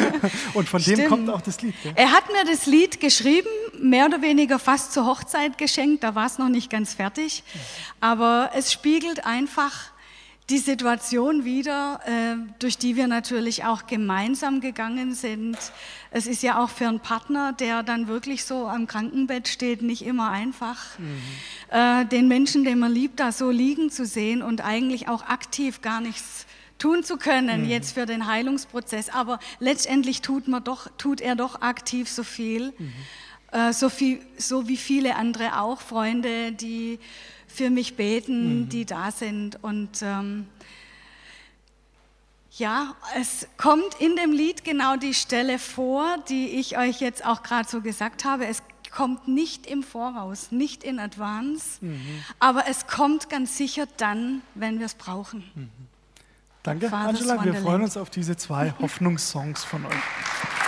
Und 0.54 0.70
von 0.70 0.80
stimmen. 0.80 0.98
dem 0.98 1.10
kommt 1.10 1.30
auch 1.30 1.42
das 1.42 1.62
Lied. 1.62 1.74
Gell? 1.82 1.94
Er 1.96 2.12
hat 2.12 2.28
mir 2.28 2.46
das 2.46 2.68
Lied 2.68 3.00
geschrieben, 3.00 3.48
mehr 3.80 4.06
oder 4.06 4.22
weniger 4.22 4.60
fast 4.60 4.94
zur 4.94 5.06
Hochzeit 5.06 5.58
geschenkt. 5.58 6.04
Da 6.04 6.16
war 6.16 6.26
es 6.26 6.38
noch 6.38 6.50
nicht 6.50 6.70
ganz 6.70 6.94
fertig. 6.94 7.44
Aber 8.00 8.52
es 8.54 8.72
spiegelt 8.72 9.26
einfach 9.26 9.92
die 10.50 10.60
Situation 10.60 11.44
wieder, 11.44 12.00
äh, 12.06 12.36
durch 12.60 12.78
die 12.78 12.96
wir 12.96 13.08
natürlich 13.08 13.64
auch 13.64 13.88
gemeinsam 13.88 14.62
gegangen 14.62 15.16
sind. 15.16 15.58
Es 16.12 16.28
ist 16.28 16.44
ja 16.44 16.64
auch 16.64 16.70
für 16.70 16.88
einen 16.88 17.00
Partner, 17.00 17.52
der 17.54 17.82
dann 17.82 18.08
wirklich 18.08 18.46
so 18.46 18.68
am 18.68 18.86
Krankenbett 18.86 19.48
steht, 19.48 19.82
nicht 19.82 20.06
immer 20.06 20.30
einfach, 20.30 21.00
mhm. 21.00 21.22
Äh, 21.72 22.06
den 22.06 22.28
Menschen, 22.28 22.64
den 22.64 22.78
man 22.78 22.92
liebt, 22.92 23.20
da 23.20 23.32
so 23.32 23.50
liegen 23.50 23.90
zu 23.90 24.06
sehen 24.06 24.44
und 24.44 24.64
eigentlich 24.64 25.08
auch 25.08 25.24
aktiv 25.24 25.82
gar 25.82 26.00
nichts 26.00 26.46
tun 26.78 27.04
zu 27.04 27.18
können 27.18 27.64
mhm. 27.64 27.70
jetzt 27.70 27.94
für 27.94 28.06
den 28.06 28.28
Heilungsprozess. 28.28 29.10
Aber 29.10 29.40
letztendlich 29.60 30.22
tut, 30.22 30.48
man 30.48 30.64
doch, 30.64 30.88
tut 30.98 31.22
er 31.22 31.36
doch 31.36 31.62
aktiv 31.62 32.08
so 32.08 32.24
viel, 32.24 32.74
mhm. 32.78 32.94
Äh, 33.56 33.72
so 33.72 33.88
viel, 33.88 34.20
so 34.38 34.68
wie 34.68 34.76
viele 34.76 35.16
andere 35.16 35.62
auch, 35.62 35.80
Freunde, 35.80 36.52
die 36.52 37.00
für 37.48 37.70
mich 37.70 37.96
beten, 37.96 38.62
mhm. 38.62 38.70
die 38.70 38.86
da 38.86 39.12
sind. 39.12 39.64
Und 39.64 40.02
ähm, 40.02 40.48
ja, 42.52 42.96
es 43.18 43.48
kommt 43.56 43.96
in 44.00 44.18
dem 44.18 44.34
Lied 44.34 44.66
genau 44.66 44.98
die 44.98 45.14
Stelle 45.14 45.58
vor, 45.58 46.18
die 46.28 46.48
ich 46.60 46.78
euch 46.78 47.00
jetzt 47.00 47.26
auch 47.26 47.44
gerade 47.44 47.70
so 47.70 47.80
gesagt 47.80 48.26
habe. 48.26 48.46
Es 48.46 48.62
kommt 48.92 49.30
nicht 49.30 49.68
im 49.68 49.84
Voraus, 49.84 50.52
nicht 50.52 50.84
in 50.84 51.00
Advance, 51.00 51.78
mhm. 51.80 52.24
aber 52.40 52.68
es 52.68 52.88
kommt 52.88 53.30
ganz 53.30 53.58
sicher 53.58 53.88
dann, 53.98 54.42
wenn 54.54 54.80
wir 54.80 54.86
es 54.86 54.96
brauchen. 54.96 55.50
Mhm. 55.56 55.70
Danke, 56.64 56.92
Angela. 56.92 57.44
Wir 57.44 57.54
freuen 57.54 57.84
uns 57.84 57.96
auf 57.96 58.10
diese 58.10 58.36
zwei 58.36 58.74
Hoffnungssongs 58.82 59.64
von 59.64 59.86
euch. 59.86 60.65